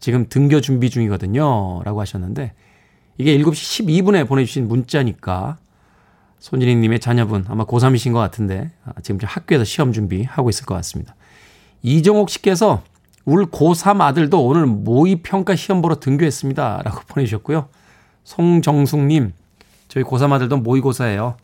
지금 0.00 0.26
등교 0.28 0.60
준비 0.60 0.90
중이거든요. 0.90 1.82
라고 1.84 2.00
하셨는데 2.00 2.52
이게 3.18 3.38
7시 3.38 3.86
12분에 3.86 4.26
보내주신 4.26 4.66
문자니까 4.66 5.58
손진희 6.40 6.76
님의 6.76 7.00
자녀분 7.00 7.44
아마 7.48 7.64
고3이신 7.64 8.12
것 8.12 8.18
같은데 8.18 8.70
아, 8.84 8.92
지금 9.02 9.18
학교에서 9.22 9.64
시험 9.64 9.92
준비하고 9.92 10.50
있을 10.50 10.66
것 10.66 10.74
같습니다. 10.74 11.14
이정옥 11.82 12.30
씨께서 12.30 12.82
울 13.24 13.46
고3 13.46 14.00
아들도 14.00 14.44
오늘 14.44 14.66
모의평가 14.66 15.56
시험 15.56 15.80
보러 15.82 15.94
등교했습니다. 15.96 16.82
라고 16.84 17.00
보내주셨고요. 17.08 17.68
송정숙님, 18.24 19.32
저희 19.88 20.04
고3 20.04 20.32
아들도 20.32 20.58
모의고사예요. 20.58 21.36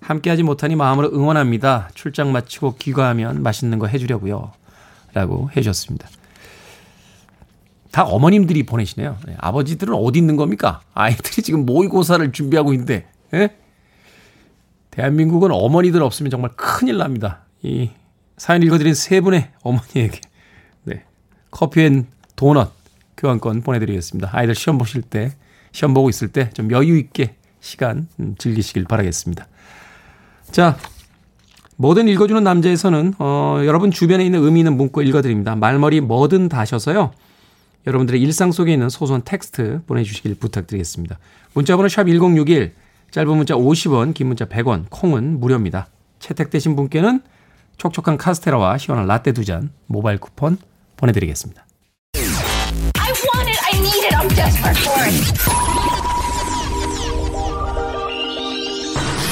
함께하지 0.00 0.42
못하니 0.42 0.76
마음으로 0.76 1.10
응원합니다. 1.12 1.90
출장 1.94 2.32
마치고 2.32 2.76
귀가하면 2.76 3.42
맛있는 3.42 3.78
거 3.78 3.86
해주려고요. 3.86 4.52
라고 5.12 5.50
해주셨습니다. 5.56 6.08
다 7.90 8.04
어머님들이 8.04 8.62
보내시네요. 8.64 9.16
네, 9.26 9.34
아버지들은 9.38 9.94
어디 9.94 10.18
있는 10.20 10.36
겁니까? 10.36 10.80
아이들이 10.94 11.42
지금 11.42 11.66
모의고사를 11.66 12.32
준비하고 12.32 12.72
있는데, 12.72 13.08
예? 13.34 13.50
대한민국은 14.92 15.50
어머니들 15.52 16.02
없으면 16.02 16.30
정말 16.30 16.52
큰일 16.56 16.98
납니다. 16.98 17.40
이 17.62 17.90
사연 18.36 18.62
읽어드린 18.62 18.94
세 18.94 19.20
분의 19.20 19.50
어머니에게, 19.62 20.20
네. 20.20 20.29
coffee 21.50 21.82
and 21.82 22.06
donut 22.36 22.72
교환권 23.16 23.62
보내드리겠습니다. 23.62 24.30
아이들 24.32 24.54
시험 24.54 24.78
보실 24.78 25.02
때, 25.02 25.32
시험 25.72 25.94
보고 25.94 26.08
있을 26.08 26.28
때 26.28 26.50
좀 26.54 26.70
여유 26.70 26.96
있게 26.98 27.34
시간 27.60 28.08
음, 28.18 28.34
즐기시길 28.38 28.84
바라겠습니다. 28.84 29.46
자, 30.50 30.76
뭐든 31.76 32.08
읽어주는 32.08 32.42
남자에서는 32.42 33.14
어, 33.18 33.60
여러분 33.64 33.90
주변에 33.90 34.24
있는 34.24 34.42
의미 34.42 34.60
있는 34.60 34.76
문구 34.76 35.02
읽어드립니다. 35.02 35.56
말머리 35.56 36.00
뭐든 36.00 36.48
다셔서요. 36.48 37.12
여러분들의 37.86 38.20
일상 38.20 38.52
속에 38.52 38.72
있는 38.72 38.88
소소한 38.90 39.22
텍스트 39.24 39.80
보내주시길 39.86 40.34
부탁드리겠습니다. 40.34 41.18
문자번호 41.54 41.88
샵 41.88 42.04
1061, 42.04 42.74
짧은 43.10 43.36
문자 43.36 43.54
50원, 43.54 44.12
긴 44.12 44.26
문자 44.28 44.44
100원, 44.44 44.84
콩은 44.90 45.40
무료입니다. 45.40 45.88
채택되신 46.18 46.76
분께는 46.76 47.22
촉촉한 47.78 48.18
카스테라와 48.18 48.76
시원한 48.76 49.06
라떼 49.06 49.32
두 49.32 49.44
잔 49.44 49.70
모바일 49.86 50.18
쿠폰 50.18 50.58
보내드리겠습니다. 51.00 51.64
I 52.14 53.12
want 53.24 53.48
it. 53.48 53.58
I 53.64 53.78
need 53.80 54.04
it. 54.04 54.14
I'm 54.14 54.28
desperate 54.34 54.78
for 54.78 55.00
it. 55.04 55.16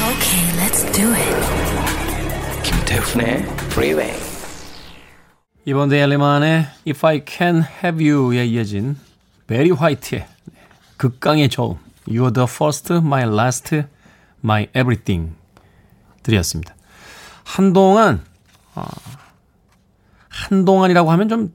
Okay, 0.08 0.44
let's 0.56 0.82
do 0.92 1.12
it. 1.14 1.36
김태훈의 2.64 3.42
Freeway. 3.70 4.12
이번 5.64 5.90
데일리만의 5.90 6.66
If 6.86 7.06
I 7.06 7.22
Can 7.26 7.62
Have 7.84 8.10
You에 8.10 8.46
이어진 8.46 8.96
베리 9.46 9.70
화이트의 9.70 10.26
극강의 10.96 11.50
저음 11.50 11.76
You're 12.08 12.32
the 12.32 12.46
first, 12.50 12.92
my 12.94 13.24
last, 13.24 13.82
my 14.42 14.66
everything 14.74 15.34
들이었습니다. 16.22 16.74
한동안 17.44 18.24
어, 18.74 18.86
한동안이라고 20.28 21.10
하면 21.12 21.28
좀 21.28 21.54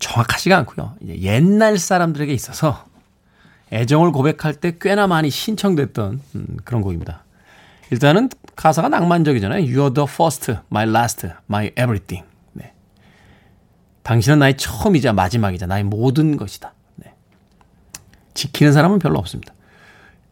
정확하지가 0.00 0.56
않고요. 0.58 0.96
이제 1.02 1.20
옛날 1.20 1.78
사람들에게 1.78 2.32
있어서 2.32 2.84
애정을 3.72 4.10
고백할 4.10 4.54
때 4.54 4.76
꽤나 4.80 5.06
많이 5.06 5.30
신청됐던 5.30 6.20
음, 6.34 6.56
그런 6.64 6.82
곡입니다. 6.82 7.24
일단은 7.90 8.28
가사가 8.56 8.88
낭만적이잖아요. 8.88 9.62
You're 9.64 9.94
the 9.94 10.06
first, 10.08 10.52
my 10.70 10.88
last, 10.88 11.28
my 11.48 11.66
everything. 11.68 12.26
네. 12.52 12.72
당신은 14.02 14.40
나의 14.40 14.56
처음이자 14.56 15.12
마지막이자 15.12 15.66
나의 15.66 15.84
모든 15.84 16.36
것이다. 16.36 16.74
네. 16.96 17.14
지키는 18.34 18.72
사람은 18.72 18.98
별로 18.98 19.18
없습니다. 19.18 19.54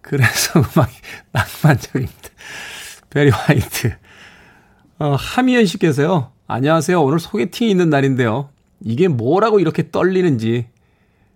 그래서 0.00 0.60
음악이 0.74 0.92
낭만적입니다. 1.32 2.28
베리 3.10 3.30
화이트. 3.30 3.96
어, 4.98 5.14
하미연 5.14 5.66
씨께서요. 5.66 6.32
안녕하세요. 6.46 7.00
오늘 7.02 7.20
소개팅이 7.20 7.70
있는 7.70 7.90
날인데요. 7.90 8.50
이게 8.80 9.08
뭐라고 9.08 9.60
이렇게 9.60 9.90
떨리는지 9.90 10.66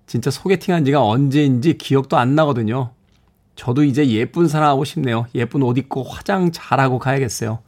진짜 0.06 0.30
소개팅 0.30 0.74
한 0.74 0.84
지가 0.84 1.02
언제인지 1.04 1.78
기억도 1.78 2.16
안 2.16 2.34
나거든요. 2.34 2.92
저도 3.56 3.84
이제 3.84 4.06
예쁜 4.08 4.48
사람 4.48 4.70
하고 4.70 4.84
싶네요. 4.84 5.26
예쁜 5.34 5.62
옷 5.62 5.78
입고 5.78 6.02
화장 6.02 6.52
잘하고 6.52 6.98
가야겠어요. 6.98 7.60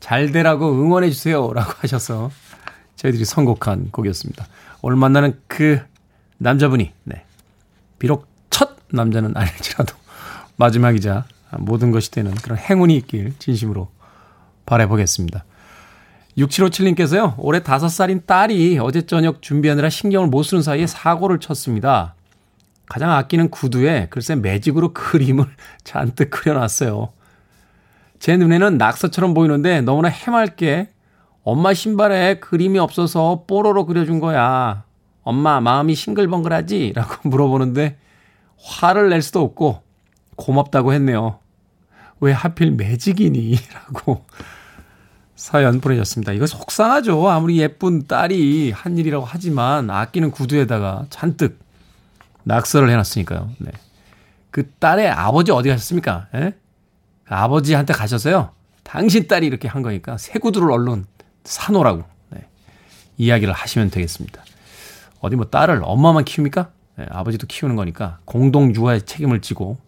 잘 0.00 0.32
되라고 0.32 0.70
응원해 0.70 1.10
주세요 1.10 1.52
라고 1.52 1.72
하셔서 1.78 2.30
저희들이 2.96 3.24
선곡한 3.24 3.90
곡이었습니다. 3.90 4.46
오늘 4.82 4.96
만나는 4.96 5.40
그 5.46 5.80
남자분이 6.38 6.92
네. 7.04 7.24
비록 7.98 8.26
첫 8.50 8.76
남자는 8.90 9.36
아닐지라도 9.36 9.94
마지막이자 10.56 11.24
모든 11.58 11.90
것이 11.90 12.10
되는 12.10 12.34
그런 12.34 12.58
행운이 12.58 12.96
있길 12.96 13.34
진심으로 13.38 13.88
바라보겠습니다. 14.66 15.44
6757님께서요, 16.38 17.34
올해 17.38 17.60
5살인 17.60 18.26
딸이 18.26 18.78
어제 18.80 19.02
저녁 19.02 19.40
준비하느라 19.40 19.88
신경을 19.88 20.28
못 20.28 20.42
쓰는 20.42 20.62
사이에 20.62 20.86
사고를 20.86 21.38
쳤습니다. 21.38 22.14
가장 22.86 23.12
아끼는 23.12 23.50
구두에 23.50 24.08
글쎄 24.10 24.34
매직으로 24.34 24.92
그림을 24.92 25.46
잔뜩 25.84 26.30
그려놨어요. 26.30 27.10
제 28.18 28.36
눈에는 28.36 28.78
낙서처럼 28.78 29.34
보이는데 29.34 29.80
너무나 29.80 30.08
해맑게 30.08 30.90
엄마 31.42 31.74
신발에 31.74 32.40
그림이 32.40 32.78
없어서 32.78 33.44
뽀로로 33.46 33.86
그려준 33.86 34.18
거야. 34.18 34.84
엄마 35.22 35.60
마음이 35.60 35.94
싱글벙글하지? 35.94 36.92
라고 36.94 37.16
물어보는데 37.28 37.98
화를 38.62 39.10
낼 39.10 39.22
수도 39.22 39.42
없고 39.42 39.82
고맙다고 40.36 40.92
했네요. 40.92 41.38
왜 42.20 42.32
하필 42.32 42.72
매직이니? 42.72 43.56
라고 43.74 44.24
사연 45.36 45.80
보내셨습니다. 45.80 46.32
이거 46.32 46.46
속상하죠. 46.46 47.28
아무리 47.28 47.58
예쁜 47.58 48.06
딸이 48.06 48.70
한 48.70 48.96
일이라고 48.98 49.24
하지만 49.24 49.90
아끼는 49.90 50.30
구두에다가 50.30 51.06
잔뜩 51.10 51.58
낙서를 52.44 52.90
해놨으니까요. 52.90 53.50
네. 53.58 53.70
그 54.50 54.70
딸의 54.78 55.08
아버지 55.08 55.50
어디 55.50 55.68
가셨습니까? 55.68 56.28
예? 56.34 56.54
아버지한테 57.26 57.92
가셔서요. 57.92 58.50
당신 58.84 59.26
딸이 59.26 59.46
이렇게 59.46 59.66
한 59.66 59.82
거니까 59.82 60.16
새 60.18 60.38
구두를 60.38 60.70
얼른 60.70 61.06
사놓으라고 61.44 62.04
네. 62.30 62.46
이야기를 63.16 63.52
하시면 63.52 63.90
되겠습니다. 63.90 64.44
어디 65.20 65.36
뭐 65.36 65.46
딸을 65.46 65.80
엄마만 65.82 66.24
키웁니까? 66.24 66.70
네, 66.96 67.06
아버지도 67.10 67.46
키우는 67.48 67.74
거니까 67.74 68.18
공동 68.24 68.72
육아의 68.72 69.02
책임을 69.02 69.40
지고 69.40 69.78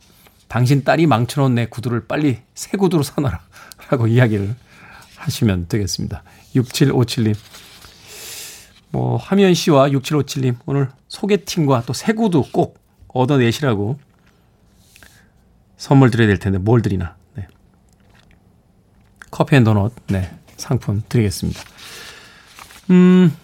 당신 0.48 0.82
딸이 0.82 1.06
망쳐놓은 1.06 1.54
내 1.54 1.66
구두를 1.66 2.06
빨리 2.06 2.40
새 2.54 2.76
구두로 2.76 3.02
사놔라 3.04 3.40
라고 3.90 4.06
이야기를 4.08 4.56
하시면 5.26 5.66
되겠습니다. 5.68 6.22
6757님. 6.54 7.34
뭐, 8.90 9.16
화면 9.16 9.52
씨와 9.54 9.88
6757님, 9.90 10.56
오늘 10.66 10.88
소개팅과 11.08 11.82
또 11.86 11.92
새 11.92 12.12
구두 12.12 12.44
꼭 12.52 12.78
얻어내시라고 13.08 13.98
선물 15.76 16.10
드려야 16.10 16.28
될 16.28 16.38
텐데, 16.38 16.58
뭘 16.58 16.80
드리나. 16.82 17.16
네. 17.34 17.46
coffee 19.30 19.56
and 19.56 19.64
donut, 19.64 19.92
네. 20.08 20.30
상품 20.56 21.02
드리겠습니다. 21.08 21.60
음, 22.90 23.36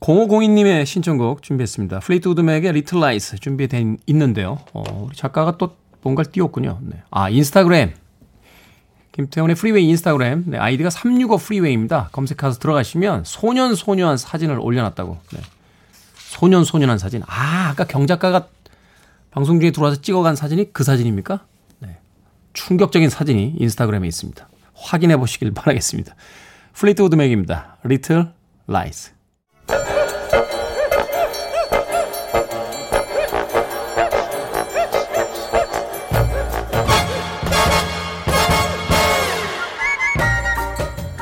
0502님의 0.00 0.84
신청곡 0.84 1.42
준비했습니다. 1.42 2.00
플리트우드 2.00 2.40
맥의 2.42 2.72
Little 2.72 3.00
Lies 3.00 3.38
준비되어 3.38 3.96
있는데요. 4.06 4.58
어, 4.74 4.82
우리 5.06 5.16
작가가 5.16 5.56
또 5.56 5.76
뭔가를 6.02 6.30
띄웠군요. 6.32 6.80
네. 6.82 7.02
아, 7.10 7.30
인스타그램. 7.30 7.94
김태훈의 9.16 9.56
Freeway 9.56 9.88
인스타그램. 9.88 10.44
네, 10.46 10.58
아이디가 10.58 10.90
365 10.90 11.38
Freeway입니다. 11.38 12.10
검색해서 12.12 12.58
들어가시면 12.58 13.24
소년 13.24 13.74
소녀한 13.74 14.18
사진을 14.18 14.58
올려놨다고. 14.60 15.18
네. 15.32 15.40
소년소년한 16.14 16.98
사진. 16.98 17.22
아, 17.26 17.70
아까 17.70 17.84
경작가가 17.84 18.48
방송 19.30 19.58
중에 19.58 19.70
들어와서 19.70 20.02
찍어간 20.02 20.36
사진이 20.36 20.74
그 20.74 20.84
사진입니까? 20.84 21.40
네. 21.78 21.96
충격적인 22.52 23.08
사진이 23.08 23.56
인스타그램에 23.58 24.06
있습니다. 24.06 24.48
확인해 24.74 25.16
보시길 25.16 25.54
바라겠습니다. 25.54 26.14
플리트우드 26.74 27.14
맥입니다. 27.14 27.78
Little 27.84 28.30
Lies. 28.66 29.15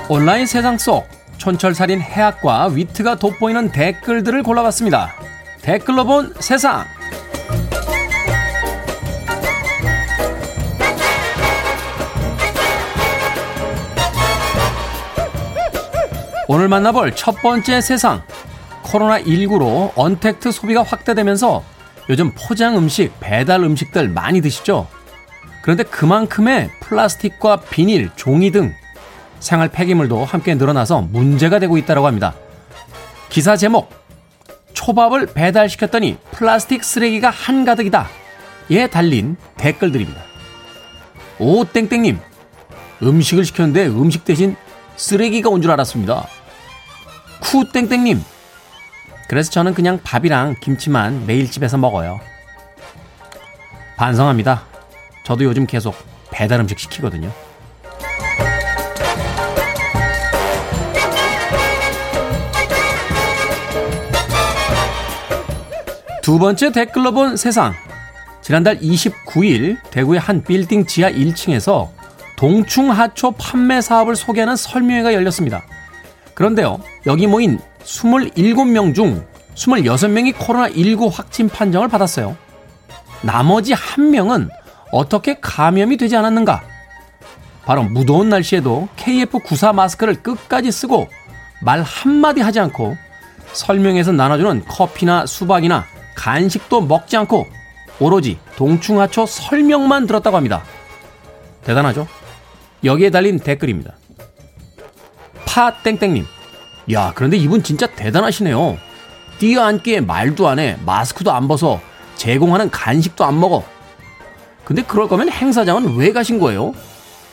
온라인 0.06 0.44
세상 0.44 0.76
속 0.76 1.08
촌철살인 1.38 1.98
해학과 1.98 2.66
위트가 2.66 3.14
돋보이는 3.14 3.72
댓글들을 3.72 4.42
골라봤습니다. 4.42 5.14
댓글로 5.62 6.04
본 6.04 6.34
세상. 6.40 6.84
오늘 16.48 16.68
만나볼 16.68 17.16
첫 17.16 17.40
번째 17.40 17.80
세상. 17.80 18.22
코로나19로 18.82 19.92
언택트 19.96 20.52
소비가 20.52 20.82
확대되면서 20.82 21.64
요즘 22.10 22.32
포장 22.36 22.76
음식, 22.76 23.18
배달 23.20 23.62
음식들 23.62 24.10
많이 24.10 24.42
드시죠? 24.42 24.86
그런데 25.62 25.82
그만큼의 25.82 26.70
플라스틱과 26.80 27.62
비닐, 27.70 28.10
종이 28.14 28.50
등 28.50 28.74
생활 29.40 29.68
폐기물도 29.68 30.24
함께 30.24 30.54
늘어나서 30.54 31.02
문제가 31.02 31.58
되고 31.58 31.76
있다고 31.76 32.06
합니다. 32.06 32.34
기사 33.28 33.56
제목 33.56 33.90
초밥을 34.72 35.26
배달시켰더니 35.34 36.18
플라스틱 36.32 36.84
쓰레기가 36.84 37.30
한가득이다. 37.30 38.08
에 38.70 38.86
달린 38.86 39.36
댓글들입니다. 39.56 40.22
오 41.38 41.64
땡땡님 41.64 42.18
음식을 43.02 43.44
시켰는데 43.44 43.86
음식 43.88 44.24
대신 44.24 44.56
쓰레기가 44.96 45.50
온 45.50 45.60
줄 45.60 45.70
알았습니다. 45.70 46.26
쿠 47.40 47.70
땡땡님 47.70 48.22
그래서 49.28 49.50
저는 49.50 49.74
그냥 49.74 50.00
밥이랑 50.02 50.56
김치만 50.60 51.26
매일 51.26 51.50
집에서 51.50 51.76
먹어요. 51.76 52.20
반성합니다. 53.96 54.62
저도 55.24 55.44
요즘 55.44 55.66
계속 55.66 55.94
배달 56.30 56.60
음식 56.60 56.78
시키거든요. 56.78 57.30
두 66.24 66.38
번째 66.38 66.72
댓글로 66.72 67.12
본 67.12 67.36
세상. 67.36 67.74
지난달 68.40 68.80
29일 68.80 69.76
대구의 69.90 70.18
한 70.18 70.42
빌딩 70.42 70.86
지하 70.86 71.10
1층에서 71.10 71.90
동충하초 72.36 73.32
판매 73.32 73.82
사업을 73.82 74.16
소개하는 74.16 74.56
설명회가 74.56 75.12
열렸습니다. 75.12 75.66
그런데요, 76.32 76.80
여기 77.04 77.26
모인 77.26 77.58
27명 77.82 78.94
중 78.94 79.22
26명이 79.54 80.32
코로나19 80.32 81.10
확진 81.12 81.50
판정을 81.50 81.88
받았어요. 81.88 82.34
나머지 83.20 83.74
한 83.74 84.10
명은 84.10 84.48
어떻게 84.92 85.34
감염이 85.42 85.98
되지 85.98 86.16
않았는가? 86.16 86.62
바로 87.66 87.82
무더운 87.82 88.30
날씨에도 88.30 88.88
KF94 88.96 89.74
마스크를 89.74 90.22
끝까지 90.22 90.72
쓰고 90.72 91.06
말 91.60 91.82
한마디 91.82 92.40
하지 92.40 92.60
않고 92.60 92.96
설명에서 93.52 94.12
나눠주는 94.12 94.64
커피나 94.64 95.26
수박이나 95.26 95.84
간식도 96.14 96.82
먹지 96.82 97.16
않고 97.16 97.46
오로지 98.00 98.38
동충하초 98.56 99.26
설명만 99.26 100.06
들었다고 100.06 100.36
합니다. 100.36 100.62
대단하죠? 101.64 102.06
여기에 102.84 103.10
달린 103.10 103.38
댓글입니다. 103.38 103.94
파땡땡님. 105.46 106.26
야, 106.92 107.12
그런데 107.14 107.36
이분 107.36 107.62
진짜 107.62 107.86
대단하시네요. 107.86 108.76
뛰어앉기에 109.38 110.00
말도 110.00 110.48
안 110.48 110.58
해. 110.58 110.76
마스크도 110.84 111.32
안 111.32 111.48
벗어. 111.48 111.80
제공하는 112.16 112.70
간식도 112.70 113.24
안 113.24 113.40
먹어. 113.40 113.64
근데 114.64 114.82
그럴 114.82 115.08
거면 115.08 115.30
행사장은 115.30 115.96
왜 115.96 116.12
가신 116.12 116.38
거예요? 116.38 116.74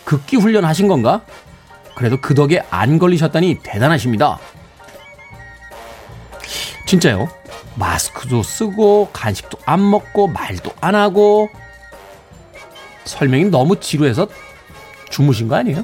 극기 0.03 0.37
훈련 0.37 0.65
하신 0.65 0.87
건가? 0.87 1.21
그래도 1.95 2.19
그 2.19 2.33
덕에 2.33 2.63
안 2.69 2.99
걸리셨다니 2.99 3.59
대단하십니다. 3.63 4.39
진짜요? 6.85 7.29
마스크도 7.75 8.43
쓰고 8.43 9.09
간식도 9.13 9.57
안 9.65 9.89
먹고 9.89 10.27
말도 10.27 10.71
안 10.81 10.95
하고 10.95 11.49
설명이 13.05 13.45
너무 13.45 13.79
지루해서 13.79 14.27
주무신 15.09 15.47
거 15.47 15.55
아니에요? 15.55 15.83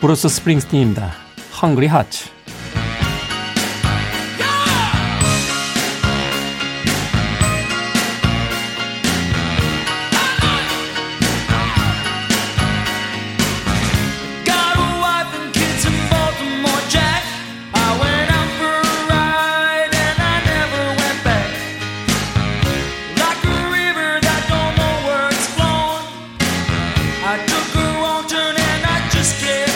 브루스 0.00 0.28
스프링스틴입니다. 0.28 1.12
Heart. 1.60 1.86
Got 1.88 2.35
scared. 29.26 29.75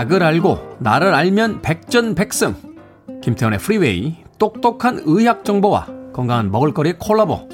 약을 0.00 0.22
알고 0.22 0.78
나를 0.78 1.12
알면 1.12 1.60
백전백승. 1.60 2.56
김태훈의 3.22 3.58
Freeway, 3.58 4.16
똑똑한 4.38 5.02
의학 5.04 5.44
정보와 5.44 5.88
건강한 6.14 6.50
먹을거리의 6.50 6.96
콜라보. 6.98 7.50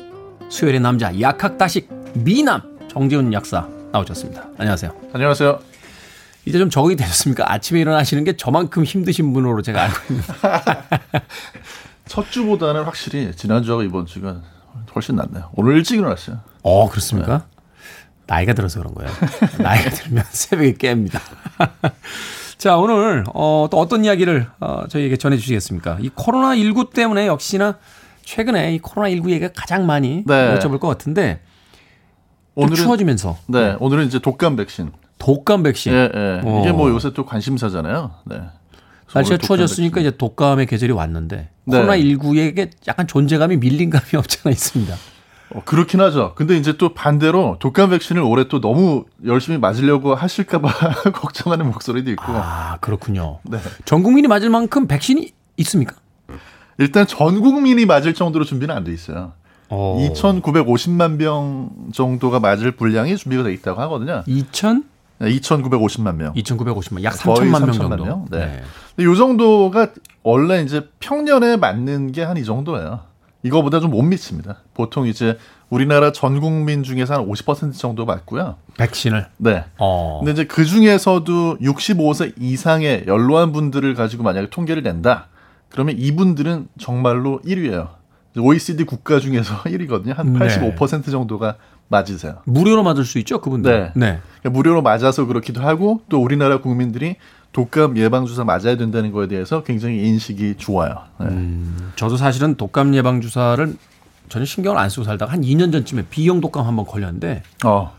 수요일의 0.48 0.80
남자 0.80 1.20
약학다식 1.20 1.88
미남 2.14 2.62
정재훈 2.88 3.32
약사 3.32 3.66
나오셨습니다. 3.90 4.46
안녕하세요. 4.58 4.92
안녕하세요. 5.12 5.58
이제 6.44 6.58
좀 6.58 6.70
적응이 6.70 6.94
되셨습니까? 6.94 7.52
아침에 7.52 7.80
일어나시는 7.80 8.22
게 8.22 8.36
저만큼 8.36 8.84
힘드신 8.84 9.32
분으로 9.32 9.60
제가 9.62 9.82
알고 9.82 9.96
있는데. 10.10 10.32
첫 12.06 12.30
주보다는 12.30 12.84
확실히 12.84 13.34
지난주하고 13.34 13.82
이번 13.82 14.06
주가 14.06 14.40
훨씬 14.94 15.16
낫네요. 15.16 15.50
오늘 15.56 15.74
일찍 15.74 15.98
일어났어요. 15.98 16.38
어, 16.62 16.88
그렇습니까? 16.88 17.46
나이가 18.26 18.52
들어서 18.54 18.80
그런 18.80 18.94
거예요. 18.94 19.10
나이가 19.62 19.90
들면 19.90 20.24
새벽에 20.30 20.72
깹니다. 20.72 21.20
자, 22.58 22.76
오늘 22.76 23.24
어, 23.34 23.68
또 23.70 23.78
어떤 23.78 24.04
이야기를 24.04 24.48
어, 24.60 24.84
저희에게 24.88 25.16
전해 25.16 25.36
주시겠습니까? 25.36 25.98
이 26.00 26.08
코로나19 26.10 26.92
때문에 26.92 27.26
역시나 27.26 27.78
최근에 28.24 28.74
이 28.74 28.80
코로나19 28.80 29.30
얘기가 29.30 29.50
가장 29.54 29.86
많이 29.86 30.24
네. 30.26 30.58
여쭤볼 30.58 30.80
것 30.80 30.88
같은데 30.88 31.40
좀 32.54 32.64
오늘은 32.64 32.76
추워지면서 32.76 33.36
네, 33.48 33.76
오늘은 33.78 34.06
이제 34.06 34.18
독감 34.18 34.56
백신. 34.56 34.90
독감 35.18 35.62
백신. 35.62 35.92
예, 35.92 36.10
예. 36.14 36.40
어. 36.44 36.60
이게 36.62 36.72
뭐 36.72 36.88
요새 36.90 37.12
또 37.12 37.24
관심사잖아요. 37.24 38.10
네. 38.24 38.36
날씨가 39.14 39.34
오늘 39.34 39.38
추워졌으니까 39.38 39.96
백신. 39.96 40.08
이제 40.08 40.16
독감의 40.16 40.66
계절이 40.66 40.92
왔는데 40.92 41.50
네. 41.64 41.78
코로나19에게 41.78 42.70
약간 42.88 43.06
존재감이 43.06 43.58
밀린 43.58 43.90
감이 43.90 44.04
없잖아 44.16 44.50
있습니다. 44.50 44.94
어, 45.50 45.62
그렇긴 45.64 46.00
하죠. 46.00 46.32
근데 46.34 46.56
이제 46.56 46.76
또 46.76 46.92
반대로 46.94 47.56
독감 47.60 47.90
백신을 47.90 48.22
올해 48.22 48.48
또 48.48 48.60
너무 48.60 49.04
열심히 49.24 49.58
맞으려고 49.58 50.14
하실까봐 50.14 50.68
걱정하는 51.14 51.66
목소리도 51.66 52.10
있고. 52.12 52.24
아, 52.28 52.78
그렇군요. 52.80 53.38
네. 53.44 53.58
전 53.84 54.02
국민이 54.02 54.26
맞을 54.28 54.50
만큼 54.50 54.86
백신이 54.88 55.32
있습니까? 55.58 55.94
일단 56.78 57.06
전 57.06 57.40
국민이 57.40 57.86
맞을 57.86 58.12
정도로 58.14 58.44
준비는 58.44 58.74
안 58.74 58.84
돼 58.84 58.92
있어요. 58.92 59.32
어. 59.68 59.96
2,950만 60.12 61.18
병 61.18 61.70
정도가 61.92 62.38
맞을 62.40 62.72
분량이 62.72 63.16
준비가 63.16 63.42
돼 63.42 63.52
있다고 63.52 63.80
하거든요. 63.82 64.22
2천? 64.26 64.84
네, 65.18 65.30
2,950만 65.38 66.16
명. 66.16 66.34
2,950만, 66.34 67.02
약 67.02 67.12
거의 67.18 67.50
3천만 67.50 67.60
명 67.66 67.70
3천만 67.70 67.78
정도. 67.96 68.04
명? 68.04 68.26
네. 68.30 68.62
근데 68.94 69.08
요 69.10 69.14
정도가 69.14 69.88
원래 70.22 70.60
이제 70.62 70.86
평년에 71.00 71.56
맞는 71.56 72.12
게 72.12 72.24
한 72.24 72.36
이 72.36 72.44
정도예요. 72.44 73.00
이거보다 73.46 73.80
좀 73.80 73.90
못 73.90 74.02
미칩니다. 74.02 74.58
보통 74.74 75.06
이제 75.06 75.38
우리나라 75.70 76.12
전 76.12 76.40
국민 76.40 76.82
중에서 76.82 77.14
한 77.14 77.26
50% 77.28 77.74
정도 77.78 78.04
맞고요. 78.04 78.56
백신을. 78.76 79.26
네. 79.38 79.64
어. 79.78 80.18
근데 80.20 80.32
이제 80.32 80.44
그 80.44 80.64
중에서도 80.64 81.58
65세 81.58 82.34
이상의 82.38 83.04
연로한 83.06 83.52
분들을 83.52 83.94
가지고 83.94 84.22
만약에 84.24 84.50
통계를 84.50 84.82
낸다. 84.82 85.28
그러면 85.70 85.96
이분들은 85.98 86.68
정말로 86.78 87.40
1위예요. 87.44 87.88
OECD 88.38 88.84
국가 88.84 89.18
중에서 89.18 89.62
1위거든요. 89.64 90.14
한 90.14 90.32
네. 90.34 90.46
85% 90.74 91.10
정도가 91.10 91.56
맞으세요. 91.88 92.38
무료로 92.44 92.82
맞을 92.82 93.04
수 93.04 93.18
있죠, 93.20 93.40
그분들. 93.40 93.92
네. 93.94 94.18
그러니까 94.40 94.50
무료로 94.50 94.82
맞아서 94.82 95.24
그렇기도 95.24 95.62
하고 95.62 96.00
또 96.08 96.20
우리나라 96.20 96.58
국민들이 96.60 97.16
독감 97.56 97.96
예방 97.96 98.26
주사 98.26 98.44
맞아야 98.44 98.76
된다는 98.76 99.12
거에 99.12 99.28
대해서 99.28 99.62
굉장히 99.62 100.06
인식이 100.06 100.56
좋아요. 100.58 100.92
네. 101.18 101.28
음, 101.28 101.90
저도 101.96 102.18
사실은 102.18 102.54
독감 102.56 102.94
예방 102.94 103.22
주사를 103.22 103.74
전혀 104.28 104.44
신경을 104.44 104.78
안 104.78 104.90
쓰고 104.90 105.04
살다가 105.04 105.32
한 105.32 105.40
2년 105.40 105.72
전쯤에 105.72 106.04
B형 106.10 106.42
독감 106.42 106.66
한번 106.66 106.84
걸렸는데 106.84 107.42
어. 107.64 107.96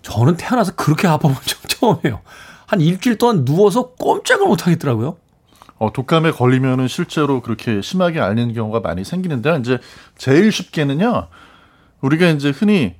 저는 0.00 0.38
태어나서 0.38 0.76
그렇게 0.76 1.06
아파본 1.06 1.36
적 1.44 1.68
처음이에요. 1.68 2.22
한 2.64 2.80
일주일 2.80 3.18
동안 3.18 3.44
누워서 3.44 3.90
꼼짝을 3.98 4.46
못 4.46 4.66
하겠더라고요. 4.66 5.18
어, 5.76 5.92
독감에 5.92 6.30
걸리면은 6.30 6.88
실제로 6.88 7.42
그렇게 7.42 7.82
심하게 7.82 8.20
앓는 8.20 8.54
경우가 8.54 8.80
많이 8.80 9.04
생기는데 9.04 9.58
이제 9.58 9.78
제일 10.16 10.50
쉽게는요. 10.50 11.26
우리가 12.00 12.28
이제 12.28 12.48
흔히 12.48 12.94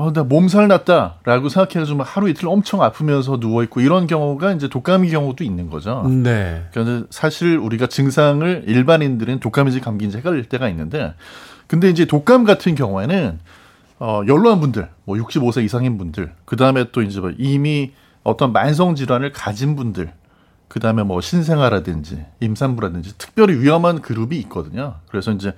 어, 0.00 0.12
나 0.14 0.22
몸살 0.24 0.66
났다라고 0.68 1.50
생각해가지고 1.50 1.98
막 1.98 2.16
하루 2.16 2.30
이틀 2.30 2.48
엄청 2.48 2.82
아프면서 2.82 3.38
누워 3.38 3.62
있고 3.64 3.82
이런 3.82 4.06
경우가 4.06 4.52
이제 4.52 4.66
독감의 4.66 5.10
경우도 5.10 5.44
있는 5.44 5.68
거죠. 5.68 6.08
네. 6.08 6.64
그러니까 6.72 7.06
사실 7.10 7.58
우리가 7.58 7.86
증상을 7.86 8.64
일반인들은 8.66 9.40
독감인지 9.40 9.80
감기인지 9.80 10.16
헷갈릴 10.16 10.48
때가 10.48 10.70
있는데 10.70 11.12
근데 11.66 11.90
이제 11.90 12.06
독감 12.06 12.44
같은 12.44 12.74
경우에는 12.74 13.40
어, 13.98 14.22
연로한 14.26 14.60
분들, 14.60 14.88
뭐 15.04 15.18
65세 15.18 15.62
이상인 15.62 15.98
분들, 15.98 16.32
그 16.46 16.56
다음에 16.56 16.86
또 16.92 17.02
이제 17.02 17.20
뭐 17.20 17.32
이미 17.36 17.92
어떤 18.22 18.54
만성 18.54 18.94
질환을 18.94 19.32
가진 19.32 19.76
분들, 19.76 20.10
그 20.68 20.80
다음에 20.80 21.02
뭐 21.02 21.20
신생아라든지 21.20 22.24
임산부라든지 22.40 23.18
특별히 23.18 23.60
위험한 23.60 24.00
그룹이 24.00 24.38
있거든요. 24.38 24.94
그래서 25.08 25.32
이제 25.32 25.52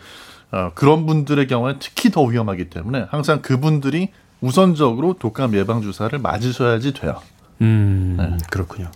어, 0.50 0.72
그런 0.74 1.06
분들의 1.06 1.46
경우는 1.46 1.76
특히 1.78 2.10
더 2.10 2.22
위험하기 2.22 2.68
때문에 2.70 3.06
항상 3.10 3.40
그분들이 3.40 4.10
우선적으로 4.42 5.14
독감 5.18 5.54
예방 5.54 5.80
주사를 5.80 6.18
맞으셔야지 6.18 6.92
돼요. 6.92 7.20
음, 7.62 8.16
네. 8.18 8.36
그렇군요. 8.50 8.90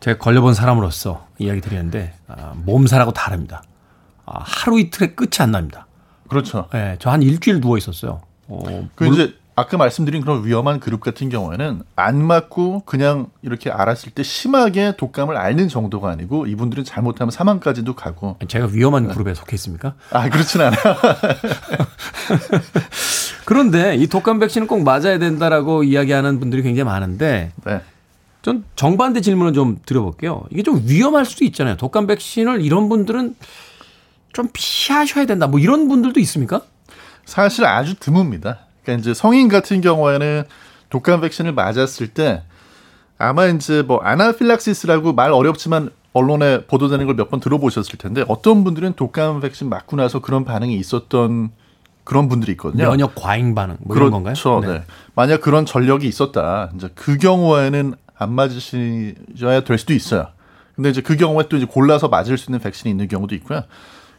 제가 0.00 0.18
걸려본 0.18 0.54
사람으로서 0.54 1.26
이야기 1.38 1.60
드리는데 1.60 2.14
아, 2.26 2.54
몸살하고 2.56 3.12
다릅니다. 3.12 3.62
아, 4.24 4.40
하루 4.42 4.80
이틀에 4.80 5.08
끝이 5.14 5.30
안 5.40 5.50
납니다. 5.52 5.86
그렇죠. 6.28 6.68
네, 6.72 6.96
저 6.98 7.10
한 7.10 7.22
일주일 7.22 7.60
누워 7.60 7.76
있었어요. 7.76 8.22
어, 8.48 8.88
그 8.94 9.04
물- 9.04 9.12
이제 9.14 9.34
아까 9.60 9.76
말씀드린 9.76 10.22
그런 10.22 10.46
위험한 10.46 10.80
그룹 10.80 11.00
같은 11.00 11.28
경우에는 11.28 11.82
안 11.94 12.24
맞고 12.24 12.84
그냥 12.86 13.26
이렇게 13.42 13.70
알았을 13.70 14.12
때 14.12 14.22
심하게 14.22 14.94
독감을 14.96 15.36
앓는 15.36 15.68
정도가 15.68 16.08
아니고 16.08 16.46
이분들은 16.46 16.84
잘못하면 16.84 17.30
사망까지도 17.30 17.94
가고. 17.94 18.38
제가 18.48 18.68
위험한 18.72 19.08
그룹에 19.08 19.34
속해 19.34 19.56
있습니까? 19.56 19.92
아 20.12 20.30
그렇진 20.30 20.62
않아요. 20.62 20.80
그런데 23.44 23.96
이 23.96 24.06
독감 24.06 24.38
백신은 24.38 24.66
꼭 24.66 24.82
맞아야 24.82 25.18
된다라고 25.18 25.84
이야기하는 25.84 26.40
분들이 26.40 26.62
굉장히 26.62 26.84
많은데 26.84 27.52
네. 27.66 27.82
전 28.40 28.64
정반대 28.76 29.20
질문을 29.20 29.52
좀 29.52 29.76
드려볼게요. 29.84 30.44
이게 30.50 30.62
좀 30.62 30.82
위험할 30.86 31.26
수도 31.26 31.44
있잖아요. 31.44 31.76
독감 31.76 32.06
백신을 32.06 32.62
이런 32.62 32.88
분들은 32.88 33.34
좀 34.32 34.48
피하셔야 34.54 35.26
된다. 35.26 35.46
뭐 35.46 35.60
이런 35.60 35.88
분들도 35.88 36.18
있습니까? 36.20 36.62
사실 37.26 37.66
아주 37.66 37.96
드뭅니다. 37.96 38.69
그러니까 38.82 39.00
이제 39.00 39.14
성인 39.14 39.48
같은 39.48 39.80
경우에는 39.80 40.44
독감 40.90 41.20
백신을 41.20 41.52
맞았을 41.52 42.08
때 42.08 42.42
아마 43.18 43.46
이제 43.46 43.82
뭐 43.82 43.98
아나필락시스라고 44.02 45.12
말 45.12 45.32
어렵지만 45.32 45.90
언론에 46.12 46.64
보도되는 46.66 47.06
걸 47.06 47.14
몇 47.16 47.30
번 47.30 47.38
들어보셨을 47.40 47.98
텐데 47.98 48.24
어떤 48.28 48.64
분들은 48.64 48.94
독감 48.94 49.40
백신 49.40 49.68
맞고 49.68 49.96
나서 49.96 50.18
그런 50.20 50.44
반응이 50.44 50.74
있었던 50.76 51.50
그런 52.02 52.28
분들이 52.28 52.52
있거든요. 52.52 52.88
면역 52.88 53.14
과잉 53.14 53.54
반응 53.54 53.76
뭐 53.80 53.94
이런 53.96 54.10
건가요? 54.10 54.34
그렇죠. 54.34 54.60
네. 54.66 54.82
만약 55.14 55.40
그런 55.40 55.66
전력이 55.66 56.08
있었다. 56.08 56.70
이제 56.74 56.88
그 56.96 57.18
경우에는 57.18 57.94
안 58.16 58.32
맞으셔야 58.32 59.62
될 59.64 59.78
수도 59.78 59.92
있어요. 59.94 60.26
근데 60.74 60.90
이제 60.90 61.00
그 61.02 61.16
경우에 61.16 61.44
또 61.48 61.56
이제 61.56 61.66
골라서 61.66 62.08
맞을 62.08 62.38
수 62.38 62.50
있는 62.50 62.58
백신이 62.58 62.90
있는 62.90 63.06
경우도 63.06 63.34
있고요. 63.36 63.62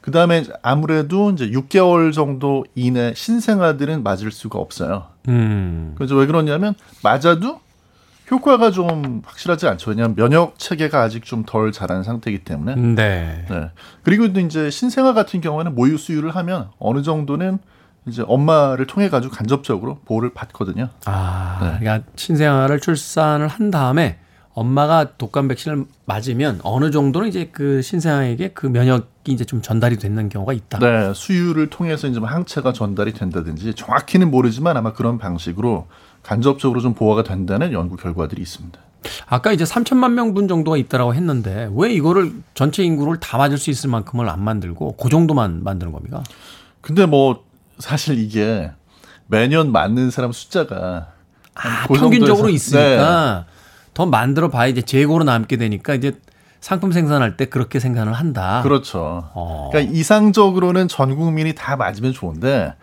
그 0.02 0.10
다음에 0.12 0.44
아무래도 0.64 1.30
이제 1.32 1.50
6개월 1.52 2.12
정도 2.12 2.66
이내 2.76 3.14
신생아들은 3.16 4.04
맞을 4.04 4.32
수가 4.32 4.60
없어요. 4.60 5.06
음. 5.28 5.94
그래서 5.96 6.16
왜 6.16 6.26
그러냐면 6.26 6.74
맞아도 7.04 7.62
효과가 8.32 8.72
좀 8.72 9.22
확실하지 9.26 9.68
않죠. 9.68 9.92
왜냐하면 9.92 10.16
면역 10.16 10.58
체계가 10.58 11.02
아직 11.02 11.24
좀 11.24 11.44
덜 11.46 11.72
자란 11.72 12.02
상태이기 12.04 12.44
때문에. 12.44 12.76
네. 12.76 13.46
네. 13.50 13.70
그리고 14.04 14.32
또 14.32 14.40
이제 14.40 14.70
신생아 14.70 15.14
같은 15.14 15.42
경우에는 15.42 15.76
모유 15.76 15.98
수유를 15.98 16.36
하면 16.36 16.70
어느 16.80 17.02
정도는 17.04 17.60
이제 18.08 18.24
엄마를 18.26 18.88
통해 18.88 19.10
가지고 19.10 19.36
간접적으로 19.36 20.00
보호를 20.06 20.34
받거든요. 20.34 20.90
아, 21.06 21.60
네. 21.62 21.80
그러니까 21.80 22.10
신생아를 22.16 22.80
출산을 22.80 23.48
한 23.48 23.70
다음에 23.70 24.18
엄마가 24.54 25.18
독감 25.18 25.48
백신을 25.50 25.86
맞으면 26.06 26.60
어느 26.64 26.90
정도는 26.90 27.28
이제 27.28 27.50
그 27.52 27.82
신생아에게 27.82 28.50
그 28.50 28.66
면역 28.68 29.11
이 29.28 29.34
이제 29.34 29.46
좀 29.46 29.62
전달이 29.62 29.98
되는 29.98 30.30
경우가 30.30 30.54
있다. 30.54 30.80
네, 30.80 31.14
수유를 31.14 31.70
통해서 31.70 32.08
이제 32.08 32.20
뭐 32.20 32.28
항체가 32.28 32.74
전달이 32.74 33.14
된다든지 33.14 33.76
정확히는 33.76 34.32
모르지만 34.32 34.78
아마 34.78 34.94
그런 34.94 35.18
방식으로 35.20 35.88
간접적으로 36.24 36.82
좀 36.82 36.94
보호가 36.94 37.24
된다는 37.24 37.72
연구 37.72 37.98
결과들이 37.98 38.42
있습니다. 38.42 38.80
아까 39.28 39.52
이제 39.52 39.64
3천만 39.64 40.14
명분 40.14 40.48
정도가 40.48 40.78
있다라고 40.78 41.14
했는데 41.16 41.70
왜 41.76 41.92
이거를 41.94 42.34
전체 42.54 42.84
인구를 42.84 43.20
다 43.20 43.38
맞을 43.38 43.58
수 43.58 43.70
있을 43.72 43.90
만큼을 43.90 44.30
안 44.30 44.44
만들고 44.44 44.96
그 44.98 45.10
정도만 45.10 45.64
만드는 45.64 45.92
겁니까? 45.92 46.24
근데 46.82 47.06
뭐 47.06 47.44
사실 47.80 48.20
이게 48.20 48.72
매년 49.28 49.72
맞는 49.72 50.12
사람 50.12 50.32
숫자가 50.32 51.10
아, 51.56 51.88
그 51.88 51.94
평균적으로 51.96 52.48
정도에서- 52.50 52.54
있으니까 52.54 53.46
더 53.94 54.06
만들어 54.06 54.50
봐야 54.50 54.68
이제 54.68 54.82
재고로 54.82 55.24
남게 55.26 55.58
되니까 55.58 55.96
이제 55.96 56.14
상품 56.62 56.92
생산할 56.92 57.36
때 57.36 57.46
그렇게 57.46 57.80
생산을 57.80 58.14
한다. 58.14 58.62
그렇죠. 58.64 59.30
어. 59.34 59.70
그러니까 59.72 59.94
이상적으로는 59.94 60.88
전 60.88 61.16
국민이 61.16 61.54
다 61.54 61.76
맞으면 61.76 62.14
좋은데 62.14 62.76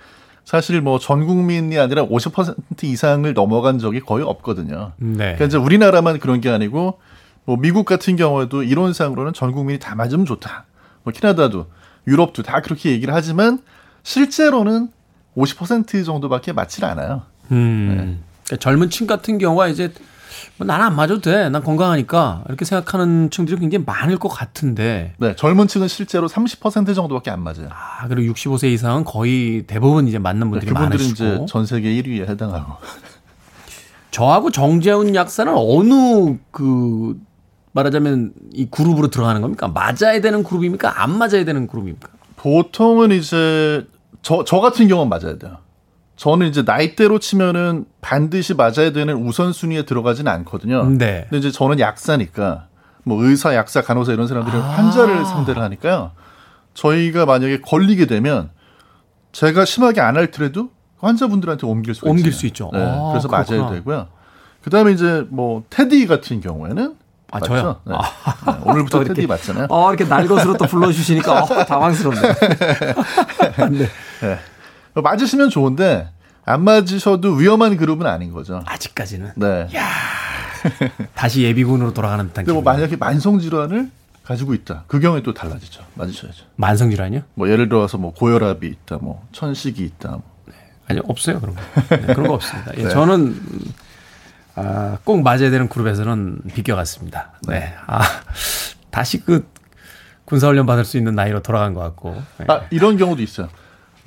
사실 0.44 0.80
뭐 0.80 0.98
전 0.98 1.26
국민이 1.26 1.78
아니라 1.78 2.04
50% 2.06 2.84
이상을 2.84 3.32
넘어간 3.34 3.78
적이 3.78 4.00
거의 4.00 4.24
없거든요. 4.24 4.92
네. 4.96 5.16
그러니까 5.18 5.44
이제 5.44 5.56
우리나라만 5.56 6.18
그런 6.18 6.40
게 6.40 6.50
아니고 6.50 6.98
뭐 7.44 7.56
미국 7.56 7.86
같은 7.86 8.16
경우에도 8.16 8.62
이론상으로는 8.62 9.32
전 9.32 9.52
국민이 9.52 9.78
다 9.78 9.94
맞으면 9.94 10.26
좋다. 10.26 10.64
뭐 11.04 11.12
캐나다도 11.12 11.66
유럽도 12.06 12.42
다 12.42 12.60
그렇게 12.60 12.90
얘기를 12.90 13.14
하지만 13.14 13.60
실제로는 14.02 14.88
50% 15.36 16.04
정도밖에 16.04 16.52
맞질 16.52 16.84
않아요. 16.84 17.22
음. 17.52 18.22
그러니까 18.44 18.56
젊은 18.60 18.90
층 18.90 19.06
같은 19.06 19.38
경우가 19.38 19.68
이제 19.68 19.92
뭐 20.56 20.66
나는 20.66 20.86
안 20.86 20.96
맞아도 20.96 21.20
돼. 21.20 21.48
난 21.48 21.62
건강하니까. 21.62 22.44
이렇게 22.48 22.64
생각하는 22.64 23.30
층들이 23.30 23.58
굉장히 23.60 23.84
많을 23.84 24.18
것 24.18 24.28
같은데. 24.28 25.14
네, 25.18 25.36
젊은 25.36 25.68
층은 25.68 25.88
실제로 25.88 26.28
30% 26.28 26.94
정도밖에 26.94 27.30
안 27.30 27.42
맞아요. 27.42 27.68
아, 27.70 28.06
그리고 28.08 28.32
65세 28.32 28.64
이상은 28.72 29.04
거의 29.04 29.64
대부분 29.66 30.08
이제 30.08 30.18
맞는 30.18 30.50
분들이 30.50 30.68
그분들은 30.68 30.98
많으시고. 30.98 31.12
이제 31.12 31.46
전 31.48 31.66
세계 31.66 31.90
1위에 32.02 32.28
해당하고. 32.28 32.74
저하고 34.10 34.50
정재훈 34.50 35.14
약사는 35.14 35.52
어느 35.54 36.36
그 36.50 37.16
말하자면 37.72 38.32
이 38.52 38.66
그룹으로 38.70 39.08
들어가는 39.08 39.40
겁니까? 39.40 39.68
맞아야 39.68 40.20
되는 40.20 40.42
그룹입니까? 40.42 41.02
안 41.02 41.16
맞아야 41.16 41.44
되는 41.44 41.66
그룹입니까? 41.66 42.08
보통은 42.36 43.12
이제 43.12 43.86
저, 44.22 44.44
저 44.44 44.60
같은 44.60 44.88
경우는 44.88 45.08
맞아야 45.08 45.38
돼요. 45.38 45.58
저는 46.18 46.48
이제 46.48 46.62
나이대로 46.62 47.18
치면은 47.20 47.84
반드시 48.00 48.52
맞아야 48.54 48.90
되는 48.92 49.14
우선순위에 49.14 49.84
들어가지는 49.84 50.30
않거든요. 50.32 50.84
네. 50.84 51.26
근데 51.30 51.38
이제 51.38 51.50
저는 51.52 51.78
약사니까 51.78 52.66
뭐 53.04 53.22
의사, 53.24 53.54
약사, 53.54 53.82
간호사 53.82 54.12
이런 54.12 54.26
사람들은 54.26 54.60
아. 54.60 54.64
환자를 54.64 55.24
상대를 55.24 55.62
하니까요. 55.62 56.10
저희가 56.74 57.24
만약에 57.24 57.60
걸리게 57.60 58.06
되면 58.06 58.50
제가 59.32 59.64
심하게 59.64 60.00
안 60.00 60.16
앓더라도 60.16 60.70
환자분들한테 60.98 61.66
옮길 61.66 61.94
수가 61.94 62.10
옮길 62.10 62.26
있어요. 62.28 62.38
수 62.40 62.46
있죠. 62.48 62.70
네, 62.72 62.80
아, 62.84 63.10
그래서 63.12 63.28
그렇구나. 63.28 63.58
맞아야 63.62 63.74
되고요. 63.76 64.08
그다음에 64.64 64.90
이제 64.92 65.24
뭐 65.30 65.62
테디 65.70 66.06
같은 66.08 66.40
경우에는 66.40 66.96
아, 67.30 67.38
맞죠? 67.38 67.46
저요? 67.46 67.76
네. 67.84 67.94
아. 67.94 68.52
네, 68.52 68.58
오늘부터 68.64 68.98
또 68.98 69.02
이렇게- 69.04 69.14
테디 69.14 69.26
맞잖아요. 69.28 69.66
어, 69.70 69.88
이렇게 69.94 70.04
날것으로 70.04 70.56
또 70.56 70.64
불러주시니까 70.66 71.42
어, 71.44 71.64
당황스럽네. 71.64 72.20
네. 73.70 73.88
네. 74.20 74.38
맞으시면 74.94 75.50
좋은데 75.50 76.08
안 76.44 76.62
맞으셔도 76.64 77.32
위험한 77.34 77.76
그룹은 77.76 78.06
아닌 78.06 78.32
거죠. 78.32 78.62
아직까지는. 78.66 79.32
네. 79.36 79.68
다시 81.14 81.42
예비군으로 81.42 81.94
돌아가는 81.94 82.26
듯한 82.28 82.44
근데 82.44 82.52
뭐. 82.52 82.62
만약에 82.62 82.96
만성 82.96 83.38
질환을 83.38 83.90
가지고 84.24 84.54
있다. 84.54 84.84
그 84.86 85.00
경우에 85.00 85.22
또 85.22 85.32
달라지죠. 85.32 85.82
맞으셔야죠. 85.94 86.44
만성 86.56 86.90
질환이요? 86.90 87.22
뭐 87.34 87.48
예를 87.48 87.68
들어서 87.68 87.96
뭐 87.96 88.12
고혈압이 88.12 88.66
있다, 88.66 88.98
뭐 88.98 89.26
천식이 89.32 89.82
있다. 89.82 90.10
뭐. 90.10 90.22
아니요, 90.88 91.02
없어요, 91.06 91.38
그런 91.40 91.54
거. 91.54 91.62
네, 91.90 92.14
그런 92.14 92.28
거 92.28 92.34
없습니다. 92.34 92.72
예, 92.78 92.84
네. 92.84 92.88
저는, 92.88 93.14
음, 93.26 93.60
아, 94.54 94.96
꼭 95.04 95.22
맞아야 95.22 95.50
되는 95.50 95.68
그룹에서는 95.68 96.40
비껴갔습니다. 96.54 97.32
네. 97.46 97.74
아, 97.86 98.00
다시 98.90 99.20
그 99.22 99.46
군사훈련 100.24 100.64
받을 100.66 100.84
수 100.86 100.96
있는 100.96 101.14
나이로 101.14 101.42
돌아간 101.42 101.74
것 101.74 101.80
같고. 101.80 102.20
네. 102.38 102.46
아 102.48 102.62
이런 102.70 102.96
경우도 102.96 103.22
있어요. 103.22 103.48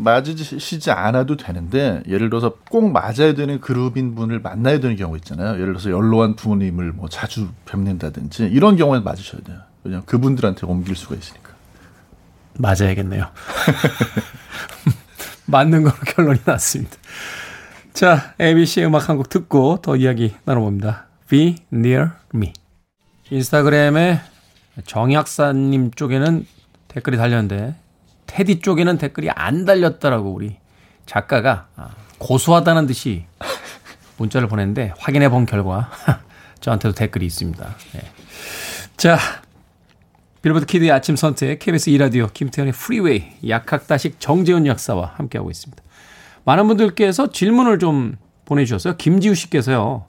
맞으시지 0.04 0.92
않아도 0.92 1.38
되는데 1.38 2.02
예를 2.08 2.30
들어서 2.30 2.56
꼭 2.70 2.92
맞아야 2.92 3.34
되는 3.36 3.60
그룹인 3.62 4.16
분을 4.16 4.40
만나야 4.40 4.80
되는 4.80 4.96
경우 4.96 5.16
있잖아요. 5.18 5.54
예를 5.54 5.68
들어서 5.68 5.90
연로한 5.92 6.36
부모님을 6.36 6.92
뭐 6.94 7.10
자주 7.10 7.50
뵙는다든지 7.66 8.46
이런 8.46 8.76
경우에는 8.78 9.04
맞으셔야 9.04 9.42
돼요. 9.42 9.58
왜냐하면 9.84 10.06
그분들한테 10.06 10.66
옮길 10.68 10.96
수가 10.96 11.16
있으니까. 11.16 11.52
맞아야겠네요. 12.58 13.28
맞는 15.46 15.84
걸로 15.84 15.96
결론이 16.06 16.40
났습니다. 16.46 16.96
자, 17.94 18.34
ABC의 18.40 18.88
음악 18.88 19.10
한 19.10 19.18
곡 19.18 19.30
듣고 19.30 19.80
더 19.82 19.96
이야기 19.96 20.34
나눠봅니다. 20.46 21.08
Be 21.30 21.58
Near 21.74 22.10
Me. 22.34 22.54
인스타그램에 23.30 24.22
정약사님 24.86 25.92
쪽에는 25.92 26.46
댓글이 26.88 27.18
달렸는데 27.18 27.76
테디 28.32 28.62
쪽에는 28.62 28.98
댓글이 28.98 29.30
안 29.30 29.66
달렸다라고 29.66 30.32
우리 30.32 30.56
작가가 31.06 31.68
아, 31.76 31.90
고소하다는 32.18 32.88
듯이 32.88 33.26
문자를 34.18 34.48
보냈는데 34.48 34.94
확인해 34.98 35.30
본 35.30 35.46
결과 35.46 35.90
저한테도 36.62 36.96
댓글이 36.96 37.26
있습니다. 37.26 37.76
네. 37.94 38.02
자, 38.96 39.18
빌보드 40.42 40.66
kid의 40.66 40.92
아침 40.92 41.18
선택 41.18 41.60
KBS 41.60 41.92
2라디오 41.92 42.32
김태훈의 42.34 42.72
Freeway 42.72 43.26
약학다식 43.48 44.22
정재훈 44.22 44.66
약사와 44.66 45.14
함께하고 45.18 45.52
있습니다. 45.52 45.84
많은 46.46 46.68
분들께서 46.68 47.32
질문을 47.32 47.80
좀 47.80 48.16
보내주셨어요. 48.46 48.96
김지우 48.96 49.36
씨께서요. 49.36 50.06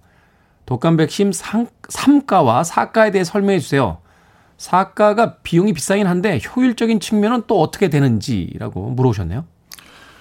독감 0.66 0.96
백신 0.96 1.32
3 1.32 2.26
가와 2.26 2.62
4가에 2.62 3.12
대해 3.12 3.24
설명해 3.24 3.58
주세요. 3.58 3.98
4가가 4.62 5.36
비용이 5.42 5.72
비싸긴 5.72 6.06
한데 6.06 6.40
효율적인 6.54 7.00
측면은 7.00 7.42
또 7.46 7.60
어떻게 7.60 7.90
되는지라고 7.90 8.90
물어보셨네요. 8.90 9.44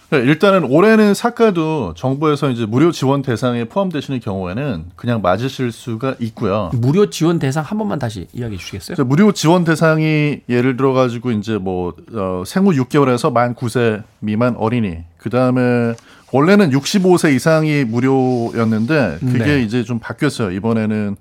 네, 0.10 0.18
일단은 0.18 0.66
올해는 0.66 1.14
4가도 1.14 1.94
정부에서 1.96 2.50
이제 2.50 2.66
무료 2.66 2.92
지원 2.92 3.22
대상에 3.22 3.64
포함되시는 3.64 4.20
경우에는 4.20 4.88
그냥 4.98 5.22
맞으실 5.22 5.72
수가 5.72 6.16
있고요. 6.20 6.70
무료 6.74 7.10
지원 7.10 7.40
대상 7.40 7.64
한 7.64 7.78
번만 7.78 7.98
다시 7.98 8.28
이야기해 8.34 8.58
주시겠어요? 8.58 9.06
무료 9.06 9.32
지원 9.32 9.64
대상이 9.64 10.42
예를 10.50 10.76
들어 10.76 10.92
가지고 10.92 11.32
이제 11.32 11.58
뭐 11.58 11.94
어, 12.14 12.44
생후 12.46 12.72
6개월에서 12.72 13.32
만 13.32 13.56
9세 13.56 14.04
미만 14.20 14.58
어린이 14.58 14.98
그 15.18 15.30
다음에 15.30 15.94
원래는 16.34 16.72
65세 16.72 17.34
이상이 17.34 17.86
무료였는데 17.86 19.20
그게 19.22 19.46
네. 19.46 19.62
이제 19.62 19.84
좀 19.84 20.00
바뀌었어요. 20.00 20.52
이번에는 20.52 21.16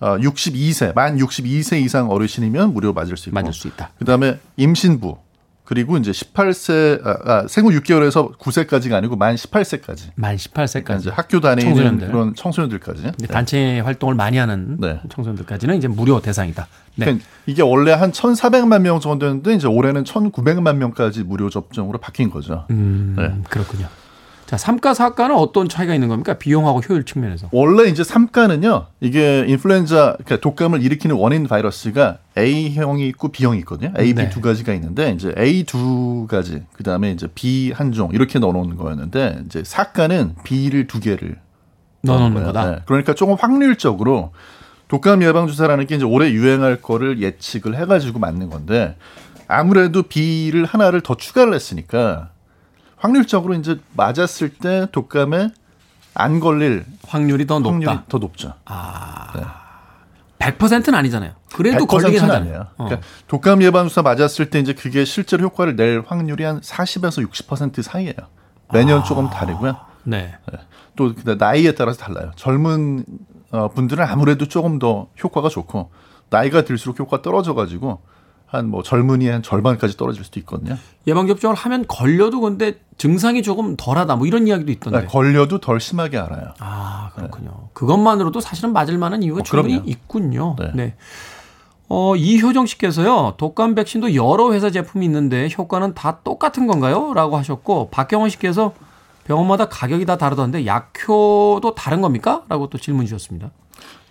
어, 0.00 0.16
62세 0.18 0.94
만 0.94 1.16
62세 1.16 1.80
이상 1.82 2.10
어르신이면 2.10 2.72
무료 2.72 2.92
맞을 2.92 3.16
수 3.16 3.28
있고 3.28 3.34
맞을 3.34 3.52
수 3.52 3.68
있다. 3.68 3.90
그 3.98 4.04
다음에 4.04 4.38
임신부 4.56 5.16
그리고 5.64 5.96
이제 5.96 6.10
18세 6.10 7.06
아, 7.06 7.16
아, 7.24 7.46
생후 7.48 7.70
6개월에서 7.70 8.36
9세까지가 8.36 8.92
아니고 8.92 9.16
만 9.16 9.34
18세까지 9.34 10.10
만 10.14 10.36
18세까지 10.36 11.00
이제 11.00 11.10
학교 11.10 11.40
다니는 11.40 11.70
청소년들. 11.70 12.08
그런 12.08 12.34
청소년들까지 12.34 13.12
이제 13.18 13.26
단체 13.26 13.80
활동을 13.80 14.14
많이 14.14 14.36
하는 14.36 14.76
네. 14.78 15.00
청소년들까지는 15.08 15.76
이제 15.76 15.88
무료 15.88 16.20
대상이다. 16.20 16.66
네. 16.96 17.04
그러니까 17.06 17.26
이게 17.46 17.62
원래 17.62 17.92
한 17.92 18.12
1,400만 18.12 18.82
명 18.82 19.00
정도였는데 19.00 19.54
이제 19.54 19.66
올해는 19.66 20.04
1,900만 20.04 20.76
명까지 20.76 21.22
무료 21.22 21.48
접종으로 21.48 21.98
바뀐 21.98 22.28
거죠. 22.28 22.66
음, 22.70 23.14
네. 23.18 23.34
그렇군요. 23.48 23.88
자, 24.56 24.72
3가, 24.72 24.94
4가는 24.94 25.36
어떤 25.36 25.68
차이가 25.68 25.94
있는 25.94 26.08
겁니까? 26.08 26.34
비용하고 26.34 26.80
효율 26.80 27.04
측면에서. 27.04 27.48
원래 27.52 27.84
이제 27.88 28.02
3가는요. 28.02 28.86
이게 29.00 29.44
인플루엔자 29.48 30.16
그러니까 30.24 30.36
독감을 30.40 30.82
일으키는 30.82 31.16
원인 31.16 31.46
바이러스가 31.46 32.18
A형이 32.38 33.08
있고 33.08 33.28
B형이 33.28 33.58
있거든요. 33.60 33.92
A, 33.98 34.06
B 34.14 34.14
네. 34.14 34.30
두 34.30 34.40
가지가 34.40 34.72
있는데 34.74 35.10
이제 35.10 35.34
A 35.38 35.64
두 35.64 36.26
가지, 36.28 36.62
그다음에 36.74 37.10
이제 37.10 37.26
B 37.34 37.72
한 37.74 37.92
종 37.92 38.10
이렇게 38.12 38.38
넣어 38.38 38.52
놓는 38.52 38.76
거였는데 38.76 39.42
이제 39.46 39.62
4가는 39.62 40.42
B를 40.42 40.86
두 40.86 41.00
개를 41.00 41.36
넣어 42.02 42.18
놓는 42.18 42.34
거예요. 42.34 42.46
거다. 42.48 42.70
네. 42.70 42.78
그러니까 42.86 43.14
조금 43.14 43.36
확률적으로 43.38 44.32
독감 44.88 45.22
예방 45.22 45.46
주사라는 45.46 45.86
게 45.86 45.96
이제 45.96 46.04
올해 46.04 46.30
유행할 46.32 46.80
거를 46.82 47.20
예측을 47.20 47.76
해 47.78 47.86
가지고 47.86 48.18
맞는 48.18 48.50
건데 48.50 48.96
아무래도 49.48 50.02
B를 50.02 50.64
하나를 50.64 51.00
더 51.02 51.14
추가를 51.16 51.54
했으니까 51.54 52.30
확률적으로 53.04 53.52
이제 53.52 53.78
맞았을 53.92 54.48
때 54.48 54.86
독감에 54.90 55.50
안 56.14 56.40
걸릴 56.40 56.86
확률이 57.06 57.46
더 57.46 57.56
확률이 57.56 57.84
높다. 57.84 58.04
더 58.08 58.16
높죠. 58.16 58.54
아. 58.64 59.30
네. 59.34 59.42
100%는 60.38 60.94
아니잖아요. 60.94 61.32
그래도 61.54 61.84
100% 61.84 61.86
걸리긴 61.86 62.20
는 62.22 62.30
하잖아요. 62.30 62.66
어. 62.78 62.84
그러니까 62.84 63.06
독감 63.28 63.62
예방 63.62 63.88
주사 63.88 64.00
맞았을 64.00 64.48
때 64.48 64.58
이제 64.58 64.72
그게 64.72 65.04
실제로 65.04 65.44
효과를 65.44 65.76
낼 65.76 66.02
확률이 66.06 66.44
한 66.44 66.60
40에서 66.62 67.28
60% 67.28 67.82
사이예요. 67.82 68.14
매년 68.72 69.00
아. 69.00 69.02
조금 69.02 69.28
다르고요. 69.28 69.76
네. 70.04 70.34
또 70.96 71.14
그다음 71.14 71.36
나이에 71.36 71.72
따라서 71.74 71.98
달라요. 71.98 72.30
젊은 72.36 73.04
어, 73.50 73.68
분들은 73.68 74.02
아무래도 74.02 74.48
조금 74.48 74.78
더 74.78 75.08
효과가 75.22 75.50
좋고 75.50 75.90
나이가 76.30 76.62
들수록 76.62 76.98
효과가 76.98 77.20
떨어져 77.22 77.52
가지고 77.52 78.00
한 78.46 78.68
뭐 78.70 78.82
젊은이의 78.82 79.32
한 79.32 79.42
절반까지 79.42 79.96
떨어질 79.96 80.24
수도 80.24 80.38
있거든요. 80.40 80.76
예방 81.06 81.26
접종을 81.26 81.56
하면 81.56 81.84
걸려도 81.88 82.40
근데 82.40 82.78
증상이 82.98 83.42
조금 83.42 83.76
덜하다 83.76 84.16
뭐 84.16 84.26
이런 84.26 84.46
이야기도 84.46 84.70
있던데. 84.70 84.90
그러니까 84.98 85.12
걸려도 85.12 85.58
덜 85.58 85.80
심하게 85.80 86.18
알아요. 86.18 86.54
아, 86.60 87.10
그렇군요. 87.14 87.68
그것만으로도 87.72 88.40
사실은 88.40 88.72
맞을 88.72 88.96
만한 88.98 89.22
이유가 89.22 89.40
어, 89.40 89.42
충분히 89.42 89.74
그럼요. 89.74 89.88
있군요. 89.90 90.56
네. 90.58 90.70
네. 90.74 90.94
어, 91.88 92.16
이효정 92.16 92.66
씨께서요. 92.66 93.34
독감 93.36 93.74
백신도 93.74 94.14
여러 94.14 94.52
회사 94.52 94.70
제품이 94.70 95.04
있는데 95.06 95.48
효과는 95.56 95.94
다 95.94 96.18
똑같은 96.24 96.66
건가요? 96.66 97.12
라고 97.12 97.36
하셨고 97.36 97.88
박경원 97.90 98.30
씨께서 98.30 98.72
병원마다 99.24 99.68
가격이 99.68 100.06
다 100.06 100.16
다르던데 100.16 100.64
약효도 100.66 101.74
다른 101.74 102.00
겁니까? 102.00 102.42
라고 102.48 102.68
또 102.68 102.78
질문 102.78 103.06
주셨습니다. 103.06 103.50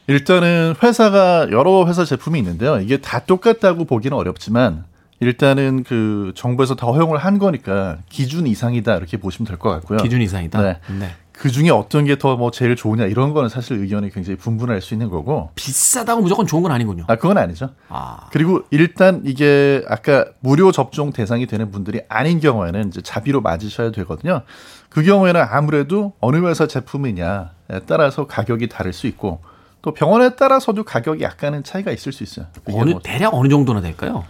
일단은 0.08 0.76
회사가 0.82 1.47
여러 1.51 1.86
회사 1.88 2.04
제품이 2.06 2.38
있는데요. 2.39 2.80
이게 2.80 2.97
다 2.97 3.20
똑같다고 3.20 3.86
보기는 3.86 4.16
어렵지만 4.18 4.84
일단은 5.20 5.84
그 5.84 6.34
정부에서 6.36 6.76
다 6.76 6.88
허용을 6.88 7.18
한 7.18 7.38
거니까 7.39 7.97
기준 8.10 8.45
이상이다 8.45 8.97
이렇게 8.97 9.16
보시면 9.18 9.47
될 9.47 9.58
것 9.58 9.70
같고요. 9.70 9.99
기준 9.99 10.22
이상이다. 10.22 10.62
네. 10.62 10.80
네. 10.99 11.10
그 11.32 11.49
중에 11.49 11.70
어떤 11.72 12.06
게 12.06 12.16
더 12.18 12.36
뭐 12.36 12.51
제일 12.51 12.76
좋으냐 12.76 13.06
이런 13.06 13.34
거는 13.34 13.47
사실 13.49 13.78
의견이 13.78 14.12
굉장히 14.12 14.38
분분할 14.38 14.82
수 14.82 14.93
있는 14.93 15.10
거고. 15.10 15.49
비싸다고 15.56 16.22
무조건 16.22 16.45
좋은 16.45 16.62
건 16.62 16.72
아니군요. 16.74 17.06
아 17.08 17.16
그건 17.16 17.38
아니죠. 17.38 17.70
아. 17.88 18.28
그리고 18.32 18.64
일단 18.72 19.22
이게 19.26 19.84
아까 19.88 20.26
무료 20.41 20.72
접종 20.74 21.12
대상이 21.14 21.47
되는 21.47 21.72
분들이 21.72 22.01
아닌 22.10 22.39
경우에는 22.41 22.89
이제 22.89 23.01
자비로 23.01 23.39
맞으셔야 23.41 23.91
되거든요. 23.91 24.41
그 24.89 25.01
경우에는 25.04 25.41
아무래도 25.49 26.14
어느 26.20 26.38
회사 26.45 26.68
제품이냐에 26.68 27.45
따라서 27.88 28.28
가격이 28.28 28.68
다를 28.68 28.91
수 28.93 29.08
있고 29.08 29.39
또 29.84 29.94
병원에 29.94 30.36
따라서도 30.36 30.84
가격이 30.84 31.22
약간은 31.24 31.64
차이가 31.64 31.92
있을 31.92 32.12
수 32.14 32.24
있어요. 32.24 32.48
어느 32.72 32.92
뭐 32.92 33.02
대략 33.04 33.34
어느 33.36 33.50
정도나 33.50 33.82
될까요? 33.82 34.24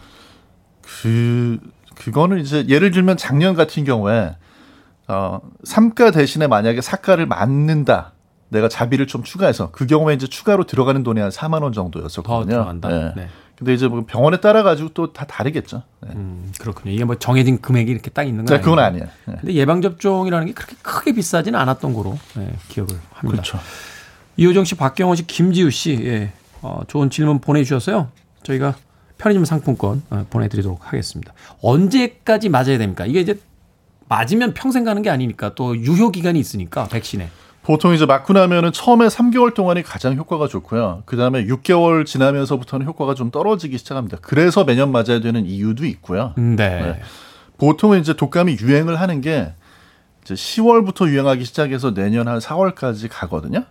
그 0.82 1.60
그거는 1.96 2.40
이제 2.40 2.66
예를 2.68 2.92
들면 2.92 3.18
작년 3.18 3.54
같은 3.56 3.84
경우에 3.86 4.36
어 5.08 5.40
삼가 5.64 6.12
대신에 6.12 6.48
만약에 6.48 6.82
사가를 6.82 7.28
맞는다. 7.28 8.14
내가 8.50 8.68
자비를 8.68 9.06
좀 9.08 9.24
추가해서 9.24 9.70
그 9.72 9.86
경우에 9.86 10.16
이제 10.16 10.28
추가로 10.28 10.66
들어가는 10.66 11.02
돈이 11.04 11.20
한 11.20 11.30
4만 11.30 11.62
원 11.64 11.72
정도였었거든요. 11.72 12.46
더 12.46 12.50
들어간다. 12.52 12.90
네. 12.90 13.14
네. 13.16 13.28
근데 13.56 13.74
이제 13.76 13.88
뭐 13.88 14.04
병원에 14.08 14.38
따라 14.38 14.64
가지고 14.64 14.90
또 14.90 15.14
다 15.14 15.26
다르겠죠. 15.26 15.84
네. 16.02 16.10
음, 16.16 16.52
그렇군요. 16.60 16.92
이게 16.94 17.04
뭐 17.06 17.16
정해진 17.16 17.62
금액이 17.62 17.92
이렇게 17.92 18.10
딱 18.10 18.24
있는 18.24 18.46
건 18.46 18.58
네, 18.58 18.62
그건. 18.64 18.80
아니에요. 18.80 19.06
네. 19.26 19.36
근데 19.40 19.54
예방 19.54 19.82
접종이라는 19.84 20.48
게 20.48 20.54
그렇게 20.54 20.76
크게 20.82 21.14
비싸지는 21.14 21.60
않았던 21.60 21.94
거로 21.94 22.18
예, 22.40 22.54
기억을 22.70 22.90
합니다. 23.14 23.42
그렇죠. 23.44 23.60
이호정 24.38 24.64
씨, 24.66 24.76
박경원 24.76 25.16
씨, 25.16 25.28
김지우 25.28 25.70
씨, 25.70 26.00
예, 26.04 26.32
어, 26.62 26.82
좋은 26.88 27.10
질문 27.10 27.40
보내주셔서요. 27.40 28.10
저희가 28.44 28.76
편의점 29.18 29.46
상품권 29.46 30.02
어, 30.10 30.26
보내드리도록 30.30 30.88
하겠습니다. 30.88 31.34
언제까지 31.62 32.50
맞아야 32.50 32.78
됩니까? 32.78 33.06
이게 33.06 33.22
이제 33.22 33.40
맞으면 34.10 34.54
평생 34.54 34.84
가는 34.84 35.02
게 35.02 35.10
아니니까 35.10 35.56
또 35.56 35.78
유효 35.78 36.12
기간이 36.12 36.40
있으니까 36.40 36.88
백신에. 36.88 37.30
보통 37.64 37.94
이제 37.94 38.06
맞고 38.06 38.34
나면은 38.34 38.74
처음에 38.74 39.08
3개월 39.08 39.54
동안이 39.54 39.84
가장 39.84 40.18
효과가 40.18 40.48
좋고요. 40.48 41.04
그 41.06 41.16
다음에 41.16 41.46
6개월 41.46 42.06
지나면서부터는 42.06 42.86
효과가 42.86 43.14
좀 43.16 43.32
떨어지기 43.32 43.78
시작합니다. 43.78 44.18
그래서 44.22 44.66
매년 44.66 44.92
맞아야 44.92 45.22
되는 45.22 45.46
이유도 45.46 45.86
있고요. 45.86 46.34
네. 46.36 46.56
네. 46.56 47.02
보통은 47.58 48.02
이제 48.02 48.14
독감이 48.14 48.58
유행을 48.60 49.00
하는 49.00 49.22
게 49.22 49.54
이제 50.24 50.34
10월부터 50.34 51.08
유행하기 51.08 51.46
시작해서 51.46 51.94
내년 51.94 52.28
한 52.28 52.40
4월까지 52.40 53.08
가거든요. 53.10 53.64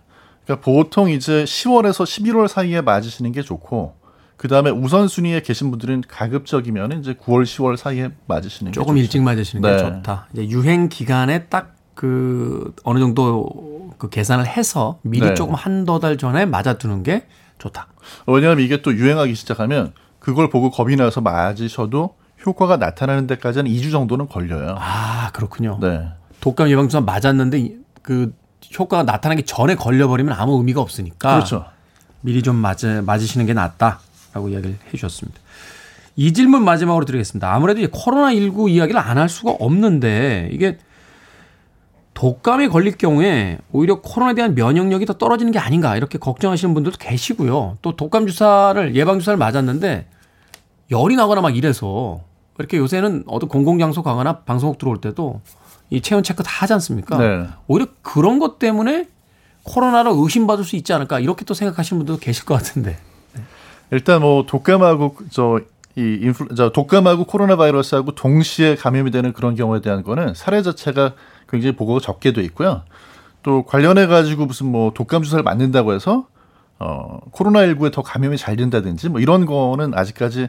그러니까 0.45 0.63
보통 0.63 1.09
이제 1.09 1.43
10월에서 1.45 2.03
11월 2.05 2.47
사이에 2.47 2.81
맞으시는 2.81 3.31
게 3.31 3.41
좋고 3.41 3.95
그 4.37 4.47
다음에 4.47 4.69
우선순위에 4.71 5.41
계신 5.41 5.69
분들은 5.71 6.03
가급적이면 6.07 6.99
이제 6.99 7.13
9월, 7.13 7.43
10월 7.43 7.77
사이에 7.77 8.11
맞으시는 8.27 8.71
게 8.71 8.75
조금 8.75 8.95
좋죠. 8.95 9.01
일찍 9.03 9.21
맞으시는 9.21 9.61
게 9.61 9.69
네. 9.71 9.77
좋다. 9.77 10.27
이제 10.33 10.47
유행 10.49 10.89
기간에 10.89 11.45
딱 11.47 11.73
그 11.95 12.73
어느 12.83 12.97
정도 12.99 13.91
그 13.99 14.09
계산을 14.09 14.47
해서 14.47 14.97
미리 15.03 15.27
네. 15.27 15.35
조금 15.35 15.53
한두 15.53 15.99
달 15.99 16.17
전에 16.17 16.45
맞아두는 16.47 17.03
게 17.03 17.27
좋다. 17.59 17.87
왜냐하면 18.25 18.65
이게 18.65 18.81
또 18.81 18.91
유행하기 18.93 19.35
시작하면 19.35 19.93
그걸 20.17 20.49
보고 20.49 20.71
겁이 20.71 20.95
나서 20.95 21.21
맞으셔도 21.21 22.15
효과가 22.47 22.77
나타나는 22.77 23.27
데까지는 23.27 23.69
2주 23.71 23.91
정도는 23.91 24.27
걸려요. 24.27 24.75
아 24.79 25.29
그렇군요. 25.33 25.77
네. 25.81 26.07
독감 26.41 26.69
예방주사 26.69 27.01
맞았는데 27.01 27.59
이- 27.59 27.75
그 28.01 28.33
효과가 28.77 29.03
나타나기 29.03 29.43
전에 29.43 29.75
걸려버리면 29.75 30.33
아무 30.33 30.57
의미가 30.57 30.81
없으니까 30.81 31.35
그렇죠. 31.35 31.65
미리 32.21 32.41
좀 32.41 32.55
맞으, 32.55 33.01
맞으시는 33.05 33.45
게 33.45 33.53
낫다라고 33.53 34.49
이야기를 34.49 34.71
해 34.87 34.91
주셨습니다. 34.91 35.39
이 36.15 36.31
질문 36.31 36.63
마지막으로 36.63 37.05
드리겠습니다. 37.05 37.51
아무래도 37.53 37.81
이 37.81 37.87
코로나19 37.87 38.69
이야기를 38.69 38.99
안 38.99 39.17
할 39.17 39.29
수가 39.29 39.51
없는데 39.59 40.49
이게 40.51 40.77
독감에 42.13 42.67
걸릴 42.67 42.95
경우에 42.97 43.57
오히려 43.71 43.99
코로나에 44.01 44.35
대한 44.35 44.53
면역력이 44.53 45.05
더 45.07 45.13
떨어지는 45.13 45.51
게 45.51 45.57
아닌가 45.59 45.97
이렇게 45.97 46.17
걱정하시는 46.19 46.73
분들도 46.73 46.97
계시고요. 46.99 47.77
또 47.81 47.95
독감 47.95 48.27
주사를 48.27 48.95
예방 48.95 49.17
주사를 49.19 49.35
맞았는데 49.37 50.07
열이 50.91 51.15
나거나 51.15 51.41
막 51.41 51.57
이래서 51.57 52.21
이렇게 52.59 52.77
요새는 52.77 53.23
어떤 53.27 53.49
공공장소 53.49 54.03
가거나 54.03 54.41
방송국 54.41 54.77
들어올 54.77 55.01
때도 55.01 55.41
이 55.89 56.01
체온 56.01 56.23
체크 56.23 56.43
다 56.43 56.49
하지 56.49 56.73
않습니까? 56.73 57.17
네. 57.17 57.47
오히려 57.67 57.87
그런 58.01 58.39
것 58.39 58.59
때문에 58.59 59.07
코로나를 59.63 60.11
의심받을 60.13 60.63
수 60.63 60.75
있지 60.75 60.91
않을까 60.93 61.19
이렇게 61.19 61.45
또 61.45 61.53
생각하시는 61.53 61.99
분들도 61.99 62.19
계실 62.19 62.45
것 62.45 62.55
같은데. 62.55 62.97
일단 63.91 64.21
뭐 64.21 64.45
독감하고 64.45 65.17
저 65.31 65.59
이 65.95 66.19
인플루 66.21 66.55
저 66.55 66.71
독감하고 66.71 67.25
코로나 67.25 67.55
바이러스하고 67.55 68.15
동시에 68.15 68.75
감염이 68.75 69.11
되는 69.11 69.31
그런 69.31 69.55
경우에 69.55 69.79
대한 69.79 70.03
거는 70.03 70.33
사례 70.33 70.61
자체가 70.63 71.13
굉장히 71.47 71.75
보고가 71.75 71.99
적게 71.99 72.33
돼 72.33 72.41
있고요. 72.43 72.81
또 73.43 73.63
관련해 73.63 74.07
가지고 74.07 74.45
무슨 74.47 74.67
뭐 74.67 74.91
독감 74.93 75.21
주사를 75.21 75.43
맞는다고 75.43 75.93
해서 75.93 76.25
어 76.79 77.19
코로나 77.31 77.59
19에 77.59 77.91
더 77.91 78.01
감염이 78.01 78.37
잘 78.37 78.55
된다든지 78.55 79.09
뭐 79.09 79.19
이런 79.21 79.45
거는 79.45 79.93
아직까지 79.93 80.47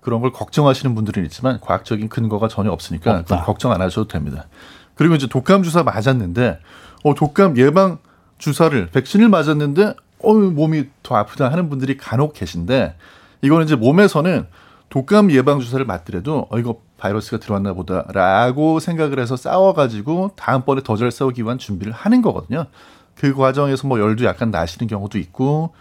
그런 0.00 0.20
걸 0.20 0.32
걱정하시는 0.32 0.94
분들은 0.94 1.24
있지만 1.26 1.60
과학적인 1.60 2.08
근거가 2.08 2.48
전혀 2.48 2.70
없으니까 2.70 3.22
걱정 3.44 3.72
안 3.72 3.80
하셔도 3.82 4.08
됩니다. 4.08 4.46
그리고 4.94 5.14
이제 5.14 5.26
독감 5.26 5.62
주사 5.62 5.82
맞았는데 5.82 6.58
어 7.04 7.14
독감 7.14 7.56
예방 7.58 7.98
주사를 8.38 8.86
백신을 8.90 9.28
맞았는데 9.28 9.94
어 10.22 10.34
몸이 10.34 10.84
더 11.02 11.16
아프다 11.16 11.50
하는 11.50 11.68
분들이 11.70 11.96
간혹 11.96 12.34
계신데 12.34 12.96
이거는 13.42 13.66
이제 13.66 13.76
몸에서는 13.76 14.46
독감 14.90 15.30
예방 15.30 15.60
주사를 15.60 15.84
맞더라도 15.84 16.46
어 16.50 16.58
이거 16.58 16.80
바이러스가 16.98 17.38
들어왔나 17.38 17.72
보다라고 17.74 18.80
생각을 18.80 19.18
해서 19.20 19.36
싸워 19.36 19.72
가지고 19.72 20.32
다음번에 20.36 20.82
더 20.82 20.96
잘 20.96 21.10
싸우기 21.10 21.42
위한 21.42 21.56
준비를 21.58 21.92
하는 21.92 22.20
거거든요. 22.22 22.66
그 23.14 23.34
과정에서 23.34 23.86
뭐 23.86 24.00
열도 24.00 24.24
약간 24.24 24.50
나시는 24.50 24.88
경우도 24.88 25.18
있고 25.18 25.72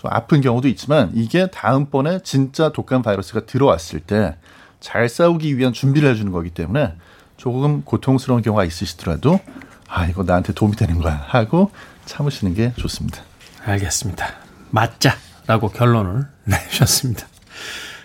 좀 0.00 0.10
아픈 0.12 0.40
경우도 0.40 0.68
있지만 0.68 1.10
이게 1.14 1.46
다음번에 1.48 2.20
진짜 2.22 2.70
독감 2.70 3.02
바이러스가 3.02 3.46
들어왔을 3.46 4.00
때 4.00 4.36
잘 4.80 5.08
싸우기 5.08 5.58
위한 5.58 5.72
준비를 5.72 6.10
해주는 6.10 6.30
거기 6.32 6.50
때문에 6.50 6.94
조금 7.36 7.82
고통스러운 7.82 8.42
경우가 8.42 8.64
있으시더라도 8.64 9.40
아 9.88 10.06
이거 10.06 10.22
나한테 10.22 10.52
도움이 10.52 10.76
되는 10.76 11.00
거야 11.00 11.24
하고 11.26 11.70
참으시는 12.04 12.54
게 12.54 12.72
좋습니다. 12.76 13.22
알겠습니다. 13.64 14.26
맞자라고 14.70 15.70
결론을 15.70 16.26
내주셨습니다. 16.44 17.26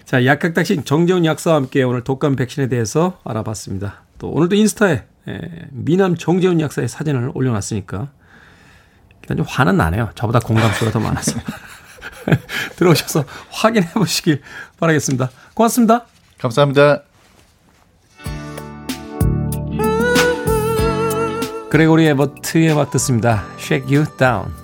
자, 0.05 0.25
약학닥신 0.25 0.83
정재훈 0.83 1.23
약사와 1.23 1.55
함께 1.55 1.83
오늘 1.83 2.03
독감 2.03 2.35
백신에 2.35 2.67
대해서 2.67 3.19
알아봤습니다. 3.23 4.01
또 4.17 4.29
오늘도 4.29 4.55
인스타에 4.55 5.03
에, 5.27 5.41
미남 5.69 6.15
정재훈 6.15 6.59
약사의 6.59 6.87
사진을 6.89 7.31
올려놨으니까 7.33 8.09
일단 9.21 9.37
좀 9.37 9.45
화는 9.47 9.77
나네요. 9.77 10.09
저보다 10.15 10.39
공감수가 10.39 10.91
더 10.91 10.99
많아서. 10.99 11.39
들어오셔서 12.77 13.25
확인해 13.49 13.91
보시길 13.93 14.41
바라겠습니다. 14.79 15.29
고맙습니다. 15.53 16.05
감사합니다. 16.39 17.03
그레고리 21.69 22.05
에버트의 22.07 22.73
음악 22.73 22.91
듣습니다. 22.91 23.45
Shake 23.57 23.95
You 23.95 24.05
Down. 24.17 24.60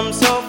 I'm 0.00 0.14
so 0.14 0.39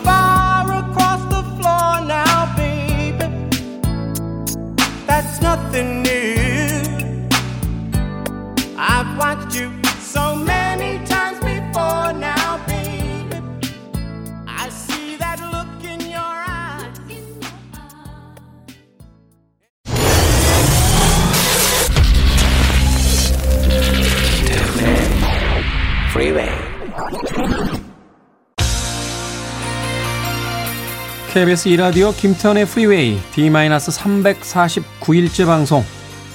KBS 31.34 31.70
이라디오 31.70 32.12
김태현의 32.12 32.66
프리웨이 32.66 33.18
D-349일째 33.32 35.46
방송 35.46 35.82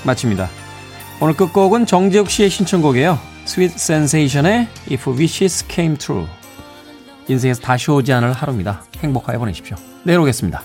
마칩니다. 0.07 0.49
오늘 1.21 1.35
끝곡은 1.35 1.85
정재욱 1.85 2.31
씨의 2.31 2.49
신청곡이에요. 2.49 3.19
Sweet 3.47 3.75
Sensation의 3.75 4.69
If 4.91 5.11
Wishes 5.11 5.67
Came 5.69 5.99
True. 5.99 6.27
인생에서 7.29 7.61
다시 7.61 7.91
오지 7.91 8.11
않을 8.11 8.33
하루입니다. 8.33 8.85
행복하게 8.97 9.37
보내십시오. 9.37 9.77
내일 10.03 10.21
오겠습니다. 10.21 10.63